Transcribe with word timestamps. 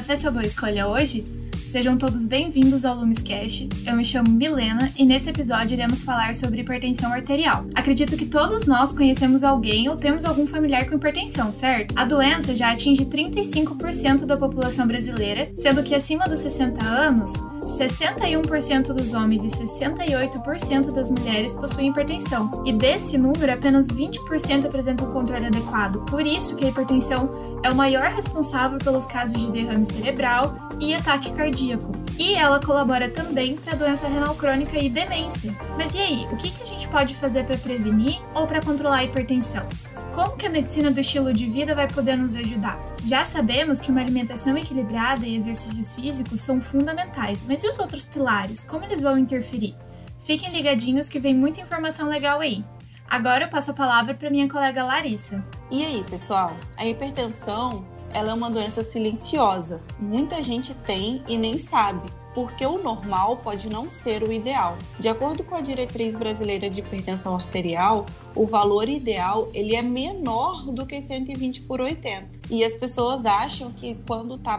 Sua 0.00 0.30
boa 0.30 0.44
escolha 0.44 0.88
hoje? 0.88 1.22
Sejam 1.70 1.96
todos 1.96 2.24
bem-vindos 2.24 2.84
ao 2.84 2.96
Lumescast. 2.96 3.68
Eu 3.86 3.94
me 3.94 4.04
chamo 4.04 4.28
Milena 4.28 4.90
e 4.98 5.04
nesse 5.04 5.30
episódio 5.30 5.74
iremos 5.74 6.02
falar 6.02 6.34
sobre 6.34 6.62
hipertensão 6.62 7.12
arterial. 7.12 7.64
Acredito 7.76 8.16
que 8.16 8.26
todos 8.26 8.66
nós 8.66 8.92
conhecemos 8.92 9.44
alguém 9.44 9.88
ou 9.88 9.96
temos 9.96 10.24
algum 10.24 10.48
familiar 10.48 10.88
com 10.88 10.96
hipertensão, 10.96 11.52
certo? 11.52 11.96
A 11.96 12.04
doença 12.04 12.56
já 12.56 12.72
atinge 12.72 13.04
35% 13.04 14.24
da 14.24 14.36
população 14.36 14.84
brasileira, 14.84 15.48
sendo 15.56 15.82
que 15.82 15.94
acima 15.94 16.24
dos 16.24 16.40
60 16.40 16.84
anos, 16.84 17.32
61% 17.62 18.92
dos 18.92 19.14
homens 19.14 19.44
e 19.44 19.48
68% 19.48 20.92
das 20.92 21.10
mulheres 21.10 21.52
possuem 21.54 21.90
hipertensão, 21.90 22.62
e 22.64 22.72
desse 22.72 23.16
número, 23.16 23.52
apenas 23.52 23.86
20% 23.88 24.66
apresentam 24.66 25.12
controle 25.12 25.46
adequado. 25.46 26.04
Por 26.06 26.26
isso 26.26 26.56
que 26.56 26.66
a 26.66 26.68
hipertensão 26.68 27.60
é 27.62 27.70
o 27.70 27.74
maior 27.74 28.10
responsável 28.10 28.78
pelos 28.78 29.06
casos 29.06 29.38
de 29.38 29.50
derrame 29.50 29.86
cerebral 29.86 30.54
e 30.78 30.94
ataque 30.94 31.32
cardíaco. 31.32 31.92
E 32.18 32.34
ela 32.34 32.60
colabora 32.60 33.08
também 33.08 33.56
para 33.56 33.76
doença 33.76 34.06
renal 34.06 34.34
crônica 34.34 34.78
e 34.78 34.90
demência. 34.90 35.56
Mas 35.76 35.94
e 35.94 35.98
aí, 35.98 36.28
o 36.30 36.36
que, 36.36 36.50
que 36.50 36.62
a 36.62 36.66
gente 36.66 36.86
pode 36.88 37.14
fazer 37.14 37.44
para 37.44 37.56
prevenir 37.56 38.20
ou 38.34 38.46
para 38.46 38.60
controlar 38.60 38.98
a 38.98 39.04
hipertensão? 39.04 39.66
Como 40.12 40.36
que 40.36 40.46
a 40.46 40.50
medicina 40.50 40.90
do 40.90 41.00
estilo 41.00 41.32
de 41.32 41.46
vida 41.46 41.74
vai 41.74 41.88
poder 41.88 42.18
nos 42.18 42.36
ajudar? 42.36 42.78
Já 43.06 43.24
sabemos 43.24 43.80
que 43.80 43.90
uma 43.90 44.00
alimentação 44.00 44.56
equilibrada 44.56 45.26
e 45.26 45.34
exercícios 45.36 45.92
físicos 45.92 46.40
são 46.40 46.60
fundamentais, 46.60 47.44
mas 47.46 47.62
e 47.64 47.68
os 47.68 47.78
outros 47.78 48.04
pilares? 48.04 48.64
Como 48.64 48.84
eles 48.84 49.00
vão 49.00 49.18
interferir? 49.18 49.74
Fiquem 50.20 50.50
ligadinhos 50.50 51.08
que 51.08 51.18
vem 51.18 51.34
muita 51.34 51.60
informação 51.60 52.08
legal 52.08 52.40
aí. 52.40 52.64
Agora 53.08 53.44
eu 53.44 53.48
passo 53.48 53.72
a 53.72 53.74
palavra 53.74 54.14
para 54.14 54.30
minha 54.30 54.48
colega 54.48 54.84
Larissa. 54.84 55.44
E 55.70 55.84
aí, 55.84 56.04
pessoal? 56.08 56.56
A 56.76 56.86
hipertensão, 56.86 57.84
ela 58.12 58.30
é 58.30 58.34
uma 58.34 58.50
doença 58.50 58.84
silenciosa. 58.84 59.80
Muita 59.98 60.42
gente 60.42 60.74
tem 60.74 61.22
e 61.26 61.36
nem 61.36 61.58
sabe 61.58 62.19
porque 62.40 62.64
o 62.64 62.82
normal 62.82 63.36
pode 63.36 63.68
não 63.68 63.90
ser 63.90 64.22
o 64.22 64.32
ideal. 64.32 64.78
De 64.98 65.10
acordo 65.10 65.44
com 65.44 65.54
a 65.54 65.60
diretriz 65.60 66.14
brasileira 66.14 66.70
de 66.70 66.80
hipertensão 66.80 67.34
arterial, 67.34 68.06
o 68.34 68.46
valor 68.46 68.88
ideal 68.88 69.50
ele 69.52 69.76
é 69.76 69.82
menor 69.82 70.64
do 70.72 70.86
que 70.86 71.02
120 71.02 71.60
por 71.64 71.82
80. 71.82 72.40
E 72.48 72.64
as 72.64 72.74
pessoas 72.74 73.26
acham 73.26 73.70
que 73.72 73.94
quando 74.06 74.36
está 74.36 74.58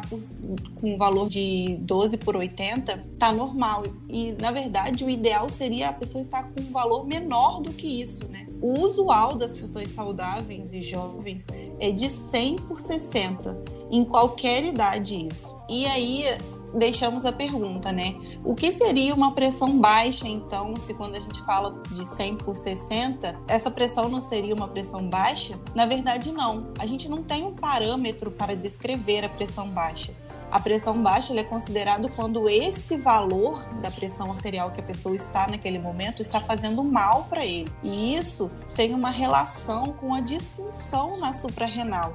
com 0.76 0.94
um 0.94 0.96
valor 0.96 1.28
de 1.28 1.76
12 1.80 2.18
por 2.18 2.36
80, 2.36 3.02
tá 3.18 3.34
normal. 3.34 3.82
E 4.08 4.36
na 4.40 4.52
verdade 4.52 5.04
o 5.04 5.10
ideal 5.10 5.50
seria 5.50 5.90
a 5.90 5.94
pessoa 5.94 6.22
estar 6.22 6.44
com 6.44 6.62
um 6.62 6.72
valor 6.72 7.08
menor 7.08 7.62
do 7.62 7.74
que 7.74 8.00
isso, 8.00 8.28
né? 8.30 8.46
O 8.62 8.80
usual 8.82 9.36
das 9.36 9.56
pessoas 9.56 9.90
saudáveis 9.90 10.72
e 10.72 10.84
jovens 10.84 11.48
é 11.80 11.90
de 11.90 12.08
100 12.08 12.58
por 12.58 12.80
60, 12.80 13.60
em 13.90 14.06
qualquer 14.06 14.64
idade 14.64 15.28
isso. 15.28 15.56
E 15.68 15.88
aí 15.88 16.26
deixamos 16.74 17.26
a 17.26 17.32
pergunta, 17.32 17.92
né? 17.92 18.16
O 18.44 18.56
que 18.56 18.72
seria 18.72 19.14
uma 19.14 19.34
pressão 19.34 19.78
baixa, 19.80 20.28
então, 20.28 20.76
se 20.76 20.94
quando 20.94 21.16
a 21.16 21.20
gente 21.20 21.42
fala 21.42 21.82
de 21.92 22.06
100 22.06 22.38
por 22.38 22.56
60, 22.56 23.40
essa 23.48 23.70
pressão 23.70 24.10
não 24.10 24.22
seria 24.22 24.54
uma 24.54 24.68
pressão 24.68 25.08
baixa? 25.08 25.60
Na 25.76 25.86
verdade, 25.86 26.32
não. 26.32 26.68
A 26.80 26.86
gente 26.86 27.10
não 27.10 27.24
tem 27.24 27.44
um 27.44 27.54
parâmetro 27.54 28.32
para 28.32 28.56
descrever 28.56 29.26
a 29.26 29.30
pressão 29.30 29.68
baixa. 29.68 30.14
A 30.52 30.60
pressão 30.60 31.02
baixa 31.02 31.34
é 31.34 31.44
considerado 31.46 32.10
quando 32.10 32.50
esse 32.50 32.98
valor 32.98 33.64
da 33.82 33.90
pressão 33.90 34.34
arterial 34.34 34.70
que 34.70 34.82
a 34.82 34.84
pessoa 34.84 35.16
está 35.16 35.48
naquele 35.48 35.80
momento 35.80 36.22
está 36.22 36.42
fazendo 36.42 36.84
mal 36.84 37.26
para 37.30 37.46
ele. 37.46 37.72
E 37.82 38.16
isso 38.16 38.52
tem 38.76 38.94
uma 38.94 39.10
relação 39.10 39.94
com 39.94 40.14
a 40.14 40.20
disfunção 40.20 41.18
na 41.18 41.32
suprarrenal. 41.32 42.14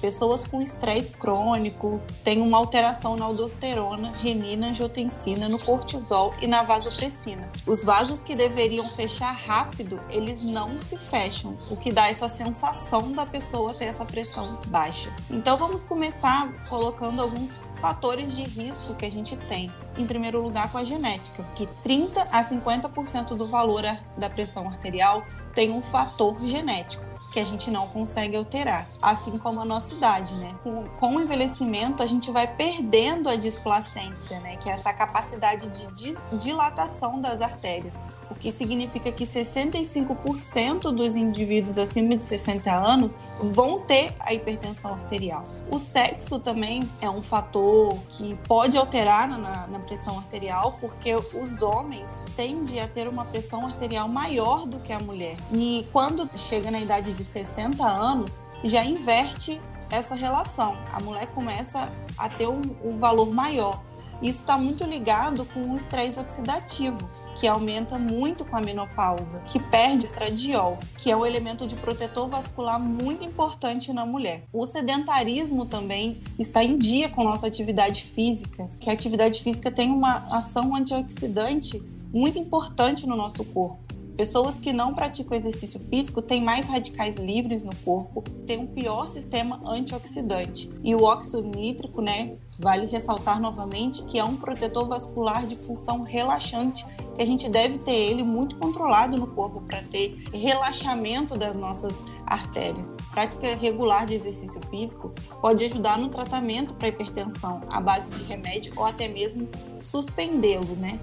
Pessoas 0.00 0.44
com 0.44 0.60
estresse 0.60 1.12
crônico 1.12 2.00
têm 2.22 2.40
uma 2.40 2.58
alteração 2.58 3.16
na 3.16 3.24
aldosterona, 3.24 4.12
renina, 4.16 4.68
angiotensina, 4.68 5.48
no 5.48 5.58
cortisol 5.64 6.34
e 6.40 6.46
na 6.46 6.62
vasopressina. 6.62 7.48
Os 7.66 7.84
vasos 7.84 8.22
que 8.22 8.34
deveriam 8.34 8.88
fechar 8.90 9.32
rápido, 9.32 10.00
eles 10.10 10.42
não 10.42 10.78
se 10.78 10.96
fecham, 10.96 11.56
o 11.70 11.76
que 11.76 11.92
dá 11.92 12.08
essa 12.08 12.28
sensação 12.28 13.12
da 13.12 13.26
pessoa 13.26 13.74
ter 13.74 13.86
essa 13.86 14.04
pressão 14.04 14.58
baixa. 14.68 15.14
Então 15.30 15.56
vamos 15.56 15.84
começar 15.84 16.52
colocando 16.68 17.22
alguns 17.22 17.58
fatores 17.80 18.34
de 18.34 18.42
risco 18.42 18.94
que 18.94 19.04
a 19.04 19.10
gente 19.10 19.36
tem. 19.36 19.70
Em 19.96 20.06
primeiro 20.06 20.40
lugar, 20.40 20.70
com 20.72 20.78
a 20.78 20.84
genética, 20.84 21.44
que 21.54 21.66
30 21.82 22.22
a 22.22 22.42
50% 22.42 23.36
do 23.36 23.46
valor 23.46 23.82
da 24.16 24.30
pressão 24.30 24.66
arterial 24.68 25.24
tem 25.54 25.70
um 25.70 25.82
fator 25.82 26.36
genético 26.46 27.13
que 27.34 27.40
a 27.40 27.44
gente 27.44 27.68
não 27.68 27.88
consegue 27.88 28.36
alterar, 28.36 28.88
assim 29.02 29.36
como 29.38 29.60
a 29.60 29.64
nossa 29.64 29.92
idade, 29.92 30.36
né? 30.36 30.56
Com, 30.62 31.16
o 31.16 31.20
envelhecimento, 31.20 32.00
a 32.00 32.06
gente 32.06 32.30
vai 32.30 32.46
perdendo 32.46 33.28
a 33.28 33.34
displacência, 33.34 34.38
né? 34.38 34.56
Que 34.58 34.70
é 34.70 34.72
essa 34.72 34.92
capacidade 34.92 35.68
de 35.68 36.38
dilatação 36.38 37.20
das 37.20 37.40
artérias 37.40 38.00
o 38.30 38.34
que 38.34 38.50
significa 38.50 39.10
que 39.12 39.26
65% 39.26 40.92
dos 40.92 41.14
indivíduos 41.16 41.78
acima 41.78 42.16
de 42.16 42.24
60 42.24 42.72
anos 42.72 43.18
vão 43.42 43.80
ter 43.80 44.14
a 44.20 44.32
hipertensão 44.32 44.92
arterial. 44.94 45.44
O 45.70 45.78
sexo 45.78 46.38
também 46.38 46.88
é 47.00 47.08
um 47.08 47.22
fator 47.22 47.96
que 48.08 48.34
pode 48.46 48.76
alterar 48.76 49.28
na, 49.28 49.66
na 49.66 49.78
pressão 49.78 50.18
arterial, 50.18 50.76
porque 50.80 51.14
os 51.14 51.62
homens 51.62 52.18
tendem 52.36 52.80
a 52.80 52.88
ter 52.88 53.08
uma 53.08 53.24
pressão 53.24 53.66
arterial 53.66 54.08
maior 54.08 54.66
do 54.66 54.78
que 54.78 54.92
a 54.92 55.00
mulher. 55.00 55.36
E 55.50 55.86
quando 55.92 56.28
chega 56.36 56.70
na 56.70 56.80
idade 56.80 57.12
de 57.12 57.24
60 57.24 57.84
anos, 57.84 58.42
já 58.62 58.84
inverte 58.84 59.60
essa 59.90 60.14
relação. 60.14 60.76
A 60.92 61.02
mulher 61.02 61.26
começa 61.28 61.92
a 62.16 62.28
ter 62.28 62.48
um, 62.48 62.62
um 62.82 62.98
valor 62.98 63.30
maior. 63.30 63.82
Isso 64.24 64.38
está 64.38 64.56
muito 64.56 64.84
ligado 64.84 65.44
com 65.44 65.60
o 65.70 65.76
estresse 65.76 66.18
oxidativo, 66.18 66.96
que 67.38 67.46
aumenta 67.46 67.98
muito 67.98 68.42
com 68.42 68.56
a 68.56 68.60
menopausa, 68.62 69.40
que 69.40 69.60
perde 69.60 70.06
estradiol, 70.06 70.78
que 70.96 71.10
é 71.10 71.16
um 71.16 71.26
elemento 71.26 71.66
de 71.66 71.76
protetor 71.76 72.26
vascular 72.26 72.80
muito 72.80 73.22
importante 73.22 73.92
na 73.92 74.06
mulher. 74.06 74.46
O 74.50 74.64
sedentarismo 74.64 75.66
também 75.66 76.22
está 76.38 76.64
em 76.64 76.78
dia 76.78 77.10
com 77.10 77.22
nossa 77.22 77.46
atividade 77.46 78.02
física, 78.02 78.66
que 78.80 78.88
a 78.88 78.94
atividade 78.94 79.42
física 79.42 79.70
tem 79.70 79.90
uma 79.90 80.26
ação 80.34 80.74
antioxidante 80.74 81.82
muito 82.10 82.38
importante 82.38 83.06
no 83.06 83.16
nosso 83.16 83.44
corpo. 83.44 83.84
Pessoas 84.16 84.60
que 84.60 84.72
não 84.72 84.94
praticam 84.94 85.36
exercício 85.36 85.80
físico 85.90 86.22
têm 86.22 86.40
mais 86.40 86.68
radicais 86.68 87.16
livres 87.16 87.62
no 87.64 87.74
corpo, 87.84 88.22
têm 88.46 88.58
um 88.58 88.66
pior 88.66 89.08
sistema 89.08 89.60
antioxidante. 89.66 90.70
E 90.84 90.94
o 90.94 91.02
óxido 91.02 91.42
nítrico, 91.42 92.00
né, 92.00 92.34
vale 92.58 92.86
ressaltar 92.86 93.40
novamente 93.40 94.02
que 94.04 94.18
é 94.18 94.24
um 94.24 94.36
protetor 94.36 94.86
vascular 94.86 95.46
de 95.46 95.56
função 95.56 96.02
relaxante, 96.02 96.84
que 97.16 97.22
a 97.22 97.26
gente 97.26 97.48
deve 97.48 97.78
ter 97.78 97.94
ele 97.94 98.22
muito 98.22 98.56
controlado 98.56 99.16
no 99.16 99.26
corpo 99.26 99.60
para 99.62 99.82
ter 99.82 100.22
relaxamento 100.32 101.36
das 101.36 101.56
nossas 101.56 102.00
artérias. 102.26 102.96
Prática 103.10 103.54
regular 103.54 104.06
de 104.06 104.14
exercício 104.14 104.60
físico 104.70 105.12
pode 105.40 105.64
ajudar 105.64 105.98
no 105.98 106.08
tratamento 106.08 106.74
para 106.74 106.88
hipertensão 106.88 107.60
à 107.70 107.80
base 107.80 108.12
de 108.12 108.24
remédio 108.24 108.72
ou 108.76 108.84
até 108.84 109.08
mesmo 109.08 109.48
suspendê-lo, 109.80 110.76
né? 110.76 110.98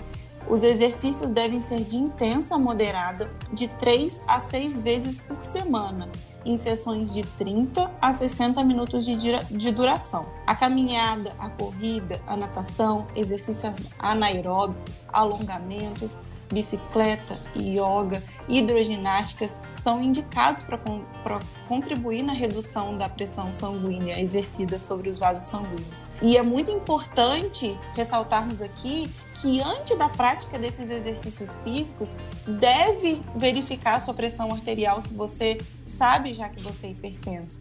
Os 0.49 0.63
exercícios 0.63 1.29
devem 1.29 1.59
ser 1.59 1.83
de 1.83 1.97
intensa 1.97 2.57
moderada, 2.57 3.31
de 3.53 3.67
3 3.67 4.21
a 4.27 4.39
6 4.39 4.81
vezes 4.81 5.19
por 5.19 5.43
semana, 5.43 6.09
em 6.45 6.57
sessões 6.57 7.13
de 7.13 7.23
30 7.23 7.91
a 8.01 8.13
60 8.13 8.63
minutos 8.63 9.05
de, 9.05 9.15
de 9.15 9.71
duração. 9.71 10.25
A 10.45 10.55
caminhada, 10.55 11.33
a 11.39 11.49
corrida, 11.49 12.21
a 12.27 12.35
natação, 12.35 13.07
exercícios 13.15 13.77
anaeróbicos, 13.99 14.93
alongamentos, 15.11 16.17
bicicleta, 16.51 17.39
yoga, 17.55 18.21
hidroginásticas 18.47 19.61
são 19.75 20.03
indicados 20.03 20.63
para 20.63 21.39
contribuir 21.67 22.23
na 22.23 22.33
redução 22.33 22.97
da 22.97 23.07
pressão 23.07 23.53
sanguínea 23.53 24.19
exercida 24.19 24.77
sobre 24.77 25.09
os 25.09 25.17
vasos 25.17 25.45
sanguíneos. 25.45 26.07
E 26.21 26.37
é 26.37 26.41
muito 26.41 26.71
importante 26.71 27.77
ressaltarmos 27.93 28.61
aqui 28.61 29.09
que 29.35 29.61
antes 29.61 29.97
da 29.97 30.09
prática 30.09 30.59
desses 30.59 30.89
exercícios 30.89 31.55
físicos, 31.63 32.15
deve 32.47 33.21
verificar 33.35 33.95
a 33.95 33.99
sua 33.99 34.13
pressão 34.13 34.51
arterial 34.51 34.99
se 34.99 35.13
você 35.13 35.57
sabe 35.85 36.33
já 36.33 36.49
que 36.49 36.61
você 36.61 36.87
é 36.87 36.89
hipertenso. 36.91 37.59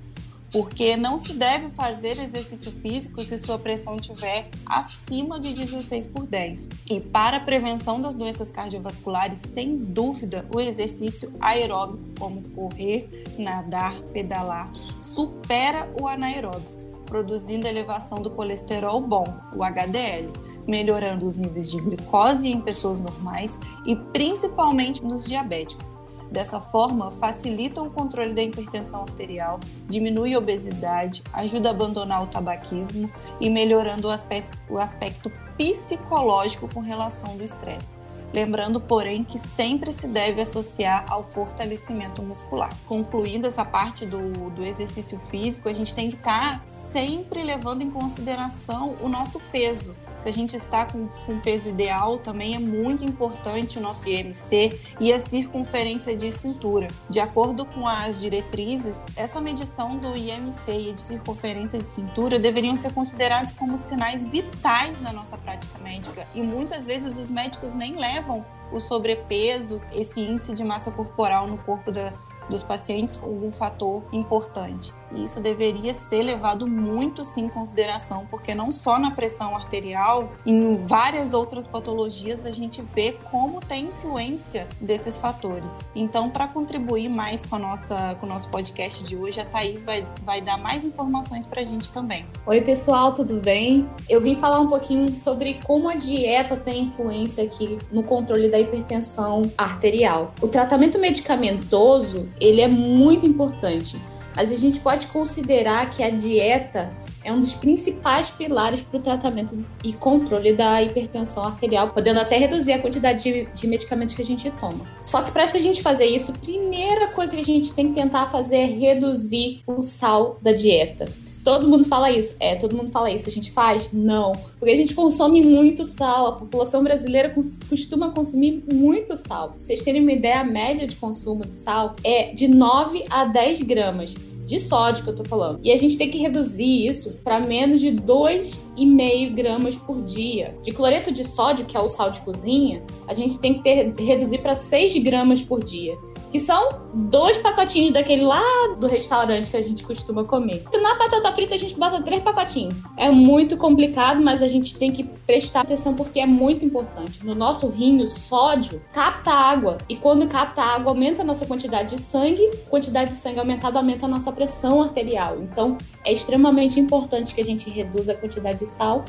Porque 0.53 0.97
não 0.97 1.17
se 1.17 1.33
deve 1.33 1.71
fazer 1.71 2.19
exercício 2.19 2.73
físico 2.83 3.23
se 3.23 3.39
sua 3.39 3.57
pressão 3.57 3.95
estiver 3.95 4.49
acima 4.67 5.39
de 5.39 5.55
16 5.55 6.09
por 6.09 6.27
10. 6.27 6.69
E 6.91 6.99
para 6.99 7.37
a 7.37 7.41
prevenção 7.41 8.01
das 8.01 8.17
doenças 8.17 8.51
cardiovasculares, 8.51 9.39
sem 9.39 9.77
dúvida, 9.77 10.45
o 10.53 10.61
exercício 10.61 11.33
aeróbico, 11.41 12.03
como 12.19 12.43
correr, 12.51 13.25
nadar, 13.39 14.03
pedalar, 14.13 14.73
supera 14.99 15.89
o 16.01 16.09
anaeróbico, 16.09 16.73
produzindo 17.07 17.69
elevação 17.69 18.21
do 18.21 18.31
colesterol 18.31 19.01
bom, 19.01 19.25
o 19.55 19.63
HDL 19.63 20.50
melhorando 20.67 21.27
os 21.27 21.37
níveis 21.37 21.71
de 21.71 21.81
glicose 21.81 22.49
em 22.49 22.61
pessoas 22.61 22.99
normais 22.99 23.59
e 23.87 23.97
principalmente 23.97 25.05
nos 25.05 25.25
diabéticos. 25.25 25.99
Dessa 26.31 26.61
forma, 26.61 27.11
facilita 27.11 27.83
o 27.83 27.91
controle 27.91 28.33
da 28.33 28.43
hipertensão 28.43 29.03
arterial, 29.03 29.59
diminui 29.89 30.33
a 30.33 30.39
obesidade, 30.39 31.25
ajuda 31.33 31.71
a 31.71 31.73
abandonar 31.73 32.23
o 32.23 32.29
tabaquismo 32.29 33.11
e 33.41 33.51
melhorando 33.51 34.07
o 34.07 34.11
aspecto, 34.11 34.57
o 34.69 34.79
aspecto 34.79 35.31
psicológico 35.59 36.69
com 36.73 36.81
relação 36.81 37.37
do 37.37 37.43
estresse. 37.43 37.97
Lembrando, 38.33 38.81
porém, 38.81 39.25
que 39.25 39.41
sempre 39.41 39.93
se 39.93 40.07
deve 40.07 40.41
associar 40.41 41.05
ao 41.11 41.25
fortalecimento 41.25 42.23
muscular. 42.23 42.71
Concluindo 42.87 43.49
essa 43.49 43.65
parte 43.65 44.07
do, 44.07 44.51
do 44.51 44.65
exercício 44.65 45.19
físico, 45.33 45.69
a 45.69 45.73
gente 45.73 45.93
tem 45.93 46.11
que 46.11 46.17
estar 46.17 46.63
sempre 46.65 47.43
levando 47.43 47.83
em 47.83 47.91
consideração 47.91 48.95
o 49.01 49.09
nosso 49.09 49.41
peso 49.51 49.97
se 50.21 50.29
a 50.29 50.33
gente 50.33 50.57
está 50.57 50.85
com, 50.85 51.09
com 51.27 51.41
peso 51.41 51.69
ideal, 51.69 52.19
também 52.19 52.55
é 52.55 52.59
muito 52.59 53.05
importante 53.05 53.79
o 53.79 53.81
nosso 53.81 54.09
IMC 54.09 54.79
e 55.01 55.13
a 55.13 55.21
circunferência 55.21 56.15
de 56.15 56.31
cintura. 56.31 56.89
De 57.09 57.19
acordo 57.19 57.65
com 57.65 57.89
as 57.89 58.21
diretrizes, 58.21 59.01
essa 59.17 59.41
medição 59.41 59.97
do 59.97 60.17
IMC 60.17 60.71
e 60.71 60.93
de 60.93 61.01
circunferência 61.01 61.79
de 61.79 61.89
cintura 61.89 62.39
deveriam 62.39 62.77
ser 62.77 62.93
considerados 62.93 63.53
como 63.53 63.77
sinais 63.77 64.27
vitais 64.27 65.01
na 65.01 65.13
nossa 65.13 65.39
prática 65.39 65.79
médica 65.79 66.27
e 66.35 66.43
muitas 66.43 66.87
vezes 66.87 67.17
os 67.17 67.31
médicos 67.31 67.73
nem 67.75 67.97
levam 67.97 68.45
o 68.73 68.79
sobrepeso, 68.79 69.81
esse 69.93 70.21
índice 70.21 70.53
de 70.55 70.63
massa 70.63 70.91
corporal 70.91 71.47
no 71.47 71.59
corpo 71.59 71.91
da, 71.91 72.13
dos 72.49 72.63
pacientes 72.63 73.17
como 73.17 73.47
um 73.47 73.53
fator 73.53 74.03
importante. 74.13 74.93
E 75.13 75.25
isso 75.25 75.41
deveria 75.41 75.95
ser 75.95 76.23
levado 76.23 76.67
muito 76.67 77.25
sim 77.25 77.47
em 77.47 77.49
consideração, 77.49 78.27
porque 78.31 78.55
não 78.55 78.71
só 78.71 78.99
na 78.99 79.11
pressão 79.11 79.55
arterial, 79.55 80.33
em 80.47 80.77
várias 80.87 81.35
outras 81.35 81.67
patologias 81.67 82.47
a 82.47 82.51
gente 82.51 82.83
vê 82.83 83.13
como 83.31 83.61
tem 83.61 83.87
influência 83.87 84.69
desses 84.81 85.17
fatores. 85.17 85.91
Então, 85.95 86.31
para 86.31 86.47
contribuir 86.47 87.09
mais 87.09 87.45
com, 87.45 87.57
a 87.57 87.59
nossa, 87.59 88.17
com 88.21 88.27
o 88.27 88.29
nosso 88.29 88.49
podcast 88.51 89.05
de 89.05 89.17
hoje, 89.17 89.41
a 89.41 89.45
Thaís 89.45 89.83
vai, 89.83 90.07
vai 90.23 90.41
dar 90.41 90.57
mais 90.57 90.85
informações 90.85 91.47
para 91.47 91.61
a 91.61 91.65
gente 91.65 91.91
também. 91.91 92.27
Oi, 92.47 92.61
pessoal, 92.61 93.13
tudo 93.13 93.35
bem? 93.41 93.89
Eu 94.09 94.21
vim 94.21 94.37
falar 94.37 94.61
um 94.61 94.69
pouquinho 94.69 95.11
sobre 95.13 95.61
como 95.65 95.89
a 95.89 95.95
dieta 95.95 96.57
tem 96.57 96.85
influência 96.85 97.45
aqui 97.45 97.79
no 97.91 98.03
controle 98.03 98.49
da 98.49 98.59
hipertensão 98.59 99.43
arterial. 99.57 100.33
O 100.41 100.49
tratamento 100.49 100.99
medicamentoso, 100.99 102.29
ele 102.41 102.61
é 102.61 102.69
muito 102.69 103.27
importante 103.27 104.01
mas 104.41 104.51
a 104.51 104.55
gente 104.55 104.81
pode 104.81 105.07
considerar 105.09 105.91
que 105.91 106.03
a 106.03 106.09
dieta 106.09 106.91
é 107.23 107.31
um 107.31 107.39
dos 107.39 107.53
principais 107.53 108.31
pilares 108.31 108.81
para 108.81 108.99
o 108.99 109.03
tratamento 109.03 109.63
e 109.85 109.93
controle 109.93 110.55
da 110.55 110.83
hipertensão 110.83 111.45
arterial, 111.45 111.91
podendo 111.91 112.21
até 112.21 112.39
reduzir 112.39 112.73
a 112.73 112.79
quantidade 112.79 113.23
de, 113.23 113.45
de 113.55 113.67
medicamentos 113.67 114.15
que 114.15 114.23
a 114.23 114.25
gente 114.25 114.51
toma. 114.53 114.81
Só 115.03 115.21
que 115.21 115.31
para 115.31 115.45
a 115.45 115.61
gente 115.61 115.83
fazer 115.83 116.07
isso, 116.07 116.33
a 116.33 116.39
primeira 116.39 117.09
coisa 117.09 117.37
que 117.37 117.43
a 117.43 117.45
gente 117.45 117.75
tem 117.75 117.89
que 117.89 117.93
tentar 117.93 118.29
fazer 118.29 118.57
é 118.57 118.65
reduzir 118.65 119.61
o 119.67 119.83
sal 119.83 120.39
da 120.41 120.53
dieta. 120.53 121.05
Todo 121.45 121.69
mundo 121.69 121.85
fala 121.85 122.11
isso. 122.11 122.37
É, 122.39 122.55
todo 122.55 122.77
mundo 122.77 122.91
fala 122.91 123.11
isso. 123.11 123.29
A 123.29 123.33
gente 123.33 123.51
faz? 123.51 123.91
Não. 123.93 124.33
Porque 124.59 124.73
a 124.73 124.77
gente 124.77 124.95
consome 124.95 125.43
muito 125.43 125.85
sal. 125.85 126.27
A 126.27 126.33
população 126.33 126.83
brasileira 126.83 127.31
costuma 127.31 128.11
consumir 128.11 128.63
muito 128.71 129.17
sal. 129.17 129.49
Pra 129.49 129.61
vocês 129.61 129.81
terem 129.83 130.03
uma 130.03 130.13
ideia, 130.13 130.41
a 130.41 130.45
média 130.45 130.87
de 130.87 130.97
consumo 130.97 131.45
de 131.47 131.55
sal 131.55 131.97
é 132.05 132.33
de 132.35 132.47
9 132.47 133.05
a 133.09 133.25
10 133.25 133.63
gramas 133.63 134.15
de 134.51 134.59
sódio 134.59 135.05
que 135.05 135.11
eu 135.11 135.15
tô 135.15 135.25
falando. 135.25 135.61
E 135.63 135.71
a 135.71 135.77
gente 135.77 135.97
tem 135.97 136.11
que 136.11 136.19
reduzir 136.19 136.87
isso 136.87 137.21
para 137.23 137.39
menos 137.39 137.81
de 137.81 137.93
2,5 137.93 139.33
gramas 139.33 139.77
por 139.77 140.03
dia. 140.03 140.57
De 140.61 140.73
cloreto 140.73 141.13
de 141.13 141.23
sódio, 141.23 141.65
que 141.65 141.77
é 141.77 141.81
o 141.81 141.89
sal 141.89 142.11
de 142.11 142.21
cozinha, 142.23 142.83
a 143.07 143.15
gente 143.15 143.39
tem 143.39 143.55
que 143.55 143.63
ter, 143.63 143.95
reduzir 144.05 144.39
para 144.39 144.57
6 144.57 144.97
gramas 145.05 145.41
por 145.41 145.63
dia 145.63 145.97
que 146.31 146.39
são 146.39 146.69
dois 146.95 147.37
pacotinhos 147.37 147.93
daquele 147.93 148.23
lá 148.23 148.43
do 148.79 148.87
restaurante 148.87 149.51
que 149.51 149.57
a 149.57 149.63
gente 149.63 149.83
costuma 149.83 150.25
comer. 150.25 150.65
Na 150.81 150.95
batata 150.95 151.33
frita 151.33 151.55
a 151.55 151.59
gente 151.59 151.77
bota 151.77 152.01
três 152.03 152.23
pacotinhos. 152.23 152.75
É 152.97 153.11
muito 153.11 153.57
complicado, 153.57 154.23
mas 154.23 154.43
a 154.43 154.49
gente 154.49 154.77
tem 154.77 154.93
que 154.93 155.05
prestar 155.05 155.63
atenção 155.63 155.95
porque 155.95 156.21
é 156.21 156.27
muito 156.27 156.65
importante. 156.65 157.25
No 157.25 157.35
nosso 157.35 157.69
rim, 157.69 158.01
o 158.01 158.07
sódio 158.07 158.83
capta 158.93 159.31
água 159.31 159.79
e 159.89 159.97
quando 159.97 160.27
capta 160.27 160.63
água 160.63 160.93
aumenta 160.93 161.23
a 161.23 161.25
nossa 161.25 161.47
quantidade 161.47 161.91
de 161.91 162.01
sangue, 162.01 162.49
quantidade 162.69 163.11
de 163.11 163.17
sangue 163.17 163.39
aumentada 163.39 163.79
aumenta 163.79 164.07
a 164.07 164.09
nossa 164.09 164.31
pressão 164.33 164.83
arterial. 164.83 165.39
Então 165.41 165.77
é 166.05 166.13
extremamente 166.13 166.79
importante 166.79 167.35
que 167.35 167.41
a 167.41 167.45
gente 167.45 167.69
reduza 167.69 168.13
a 168.13 168.15
quantidade 168.15 168.59
de 168.61 168.67
sal 168.67 169.05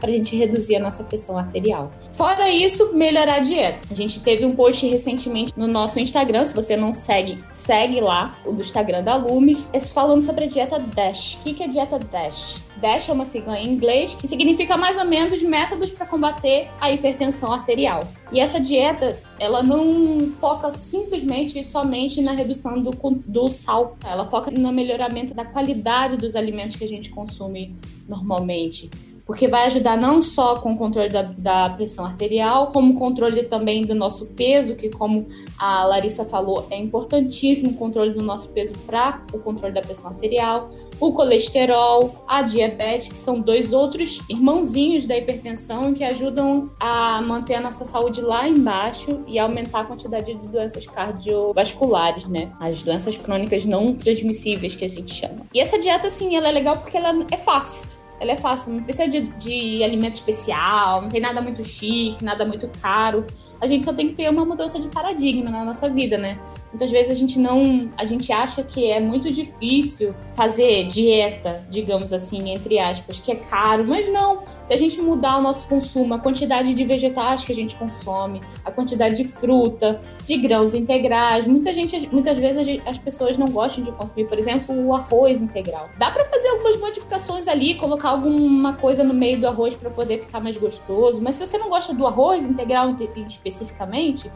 para 0.00 0.08
a 0.08 0.12
gente 0.12 0.34
reduzir 0.34 0.76
a 0.76 0.80
nossa 0.80 1.04
pressão 1.04 1.36
arterial. 1.36 1.90
Fora 2.12 2.48
isso, 2.48 2.94
melhorar 2.94 3.34
a 3.34 3.40
dieta. 3.40 3.80
A 3.90 3.94
gente 3.94 4.20
teve 4.20 4.44
um 4.44 4.56
post 4.56 4.86
recentemente 4.86 5.52
no 5.56 5.66
nosso 5.66 6.00
Instagram, 6.00 6.44
se 6.44 6.54
você 6.54 6.76
não 6.76 6.92
segue, 6.92 7.44
segue 7.50 8.00
lá, 8.00 8.36
o 8.44 8.52
do 8.52 8.60
Instagram 8.60 9.02
da 9.02 9.14
Lumes, 9.16 9.68
falando 9.92 10.22
sobre 10.22 10.44
a 10.44 10.48
dieta 10.48 10.78
DASH. 10.78 11.38
O 11.40 11.42
que 11.42 11.62
é 11.62 11.68
dieta 11.68 11.98
DASH? 11.98 12.70
DASH 12.80 13.10
é 13.10 13.12
uma 13.12 13.26
sigla 13.26 13.58
em 13.58 13.68
inglês 13.68 14.14
que 14.14 14.26
significa 14.26 14.76
mais 14.76 14.96
ou 14.96 15.04
menos 15.04 15.42
métodos 15.42 15.90
para 15.90 16.06
combater 16.06 16.68
a 16.80 16.90
hipertensão 16.90 17.52
arterial. 17.52 18.00
E 18.32 18.40
essa 18.40 18.58
dieta, 18.58 19.18
ela 19.38 19.62
não 19.62 20.30
foca 20.38 20.70
simplesmente 20.70 21.58
e 21.58 21.64
somente 21.64 22.22
na 22.22 22.32
redução 22.32 22.80
do, 22.80 22.90
do 23.26 23.50
sal. 23.50 23.96
Ela 24.04 24.26
foca 24.26 24.50
no 24.50 24.72
melhoramento 24.72 25.34
da 25.34 25.44
qualidade 25.44 26.16
dos 26.16 26.34
alimentos 26.34 26.76
que 26.76 26.84
a 26.84 26.88
gente 26.88 27.10
consome 27.10 27.76
normalmente 28.08 28.90
porque 29.30 29.46
vai 29.46 29.66
ajudar 29.66 29.96
não 29.96 30.20
só 30.20 30.56
com 30.56 30.72
o 30.72 30.76
controle 30.76 31.08
da, 31.08 31.22
da, 31.22 31.70
pressão 31.70 32.04
arterial, 32.04 32.72
como 32.72 32.96
controle 32.96 33.44
também 33.44 33.82
do 33.82 33.94
nosso 33.94 34.26
peso, 34.26 34.74
que 34.74 34.88
como 34.88 35.24
a 35.56 35.84
Larissa 35.84 36.24
falou, 36.24 36.66
é 36.68 36.76
importantíssimo 36.76 37.70
o 37.70 37.74
controle 37.74 38.12
do 38.12 38.24
nosso 38.24 38.48
peso 38.48 38.72
para 38.88 39.22
o 39.32 39.38
controle 39.38 39.72
da 39.72 39.82
pressão 39.82 40.10
arterial, 40.10 40.68
o 40.98 41.12
colesterol, 41.12 42.24
a 42.26 42.42
diabetes, 42.42 43.06
que 43.06 43.16
são 43.16 43.40
dois 43.40 43.72
outros 43.72 44.20
irmãozinhos 44.28 45.06
da 45.06 45.16
hipertensão 45.16 45.94
que 45.94 46.02
ajudam 46.02 46.68
a 46.80 47.22
manter 47.22 47.54
a 47.54 47.60
nossa 47.60 47.84
saúde 47.84 48.20
lá 48.20 48.48
embaixo 48.48 49.20
e 49.28 49.38
aumentar 49.38 49.82
a 49.82 49.84
quantidade 49.84 50.34
de 50.34 50.48
doenças 50.48 50.86
cardiovasculares, 50.86 52.24
né? 52.24 52.50
As 52.58 52.82
doenças 52.82 53.16
crônicas 53.16 53.64
não 53.64 53.94
transmissíveis 53.94 54.74
que 54.74 54.84
a 54.84 54.88
gente 54.88 55.14
chama. 55.14 55.46
E 55.54 55.60
essa 55.60 55.78
dieta, 55.78 56.08
assim, 56.08 56.34
ela 56.34 56.48
é 56.48 56.50
legal 56.50 56.78
porque 56.78 56.96
ela 56.96 57.24
é 57.30 57.36
fácil 57.36 57.78
ela 58.20 58.32
é 58.32 58.36
fácil, 58.36 58.72
não 58.72 58.82
precisa 58.82 59.08
de, 59.08 59.22
de 59.38 59.82
alimento 59.82 60.16
especial, 60.16 61.02
não 61.02 61.08
tem 61.08 61.20
nada 61.20 61.40
muito 61.40 61.64
chique, 61.64 62.22
nada 62.22 62.44
muito 62.44 62.70
caro 62.80 63.26
a 63.60 63.66
gente 63.66 63.84
só 63.84 63.92
tem 63.92 64.08
que 64.08 64.14
ter 64.14 64.28
uma 64.30 64.44
mudança 64.44 64.80
de 64.80 64.88
paradigma 64.88 65.50
na 65.50 65.62
nossa 65.62 65.88
vida, 65.88 66.16
né? 66.16 66.38
Muitas 66.72 66.90
vezes 66.90 67.10
a 67.10 67.14
gente 67.14 67.38
não, 67.38 67.90
a 67.96 68.04
gente 68.04 68.32
acha 68.32 68.62
que 68.62 68.90
é 68.90 69.00
muito 69.00 69.32
difícil 69.32 70.14
fazer 70.34 70.86
dieta, 70.86 71.66
digamos 71.68 72.12
assim, 72.12 72.50
entre 72.50 72.78
aspas, 72.78 73.18
que 73.18 73.32
é 73.32 73.34
caro, 73.34 73.84
mas 73.84 74.10
não. 74.12 74.42
Se 74.64 74.72
a 74.72 74.76
gente 74.76 75.00
mudar 75.00 75.38
o 75.38 75.42
nosso 75.42 75.66
consumo, 75.66 76.14
a 76.14 76.18
quantidade 76.18 76.72
de 76.72 76.84
vegetais 76.84 77.44
que 77.44 77.50
a 77.50 77.54
gente 77.54 77.74
consome, 77.74 78.40
a 78.64 78.70
quantidade 78.70 79.16
de 79.16 79.24
fruta, 79.24 80.00
de 80.24 80.36
grãos 80.36 80.72
integrais, 80.72 81.46
muita 81.46 81.74
gente, 81.74 82.08
muitas 82.12 82.38
vezes 82.38 82.80
as 82.86 82.98
pessoas 82.98 83.36
não 83.36 83.48
gostam 83.48 83.82
de 83.82 83.90
consumir, 83.90 84.26
por 84.26 84.38
exemplo, 84.38 84.86
o 84.86 84.94
arroz 84.94 85.40
integral. 85.40 85.88
Dá 85.98 86.10
para 86.10 86.24
fazer 86.24 86.48
algumas 86.48 86.78
modificações 86.78 87.48
ali, 87.48 87.74
colocar 87.74 88.10
alguma 88.10 88.74
coisa 88.74 89.02
no 89.02 89.12
meio 89.12 89.40
do 89.40 89.48
arroz 89.48 89.74
para 89.74 89.90
poder 89.90 90.18
ficar 90.18 90.40
mais 90.40 90.56
gostoso, 90.56 91.20
mas 91.20 91.34
se 91.34 91.44
você 91.44 91.58
não 91.58 91.68
gosta 91.68 91.92
do 91.92 92.06
arroz 92.06 92.44
integral 92.44 92.94
especificamente, 93.26 94.30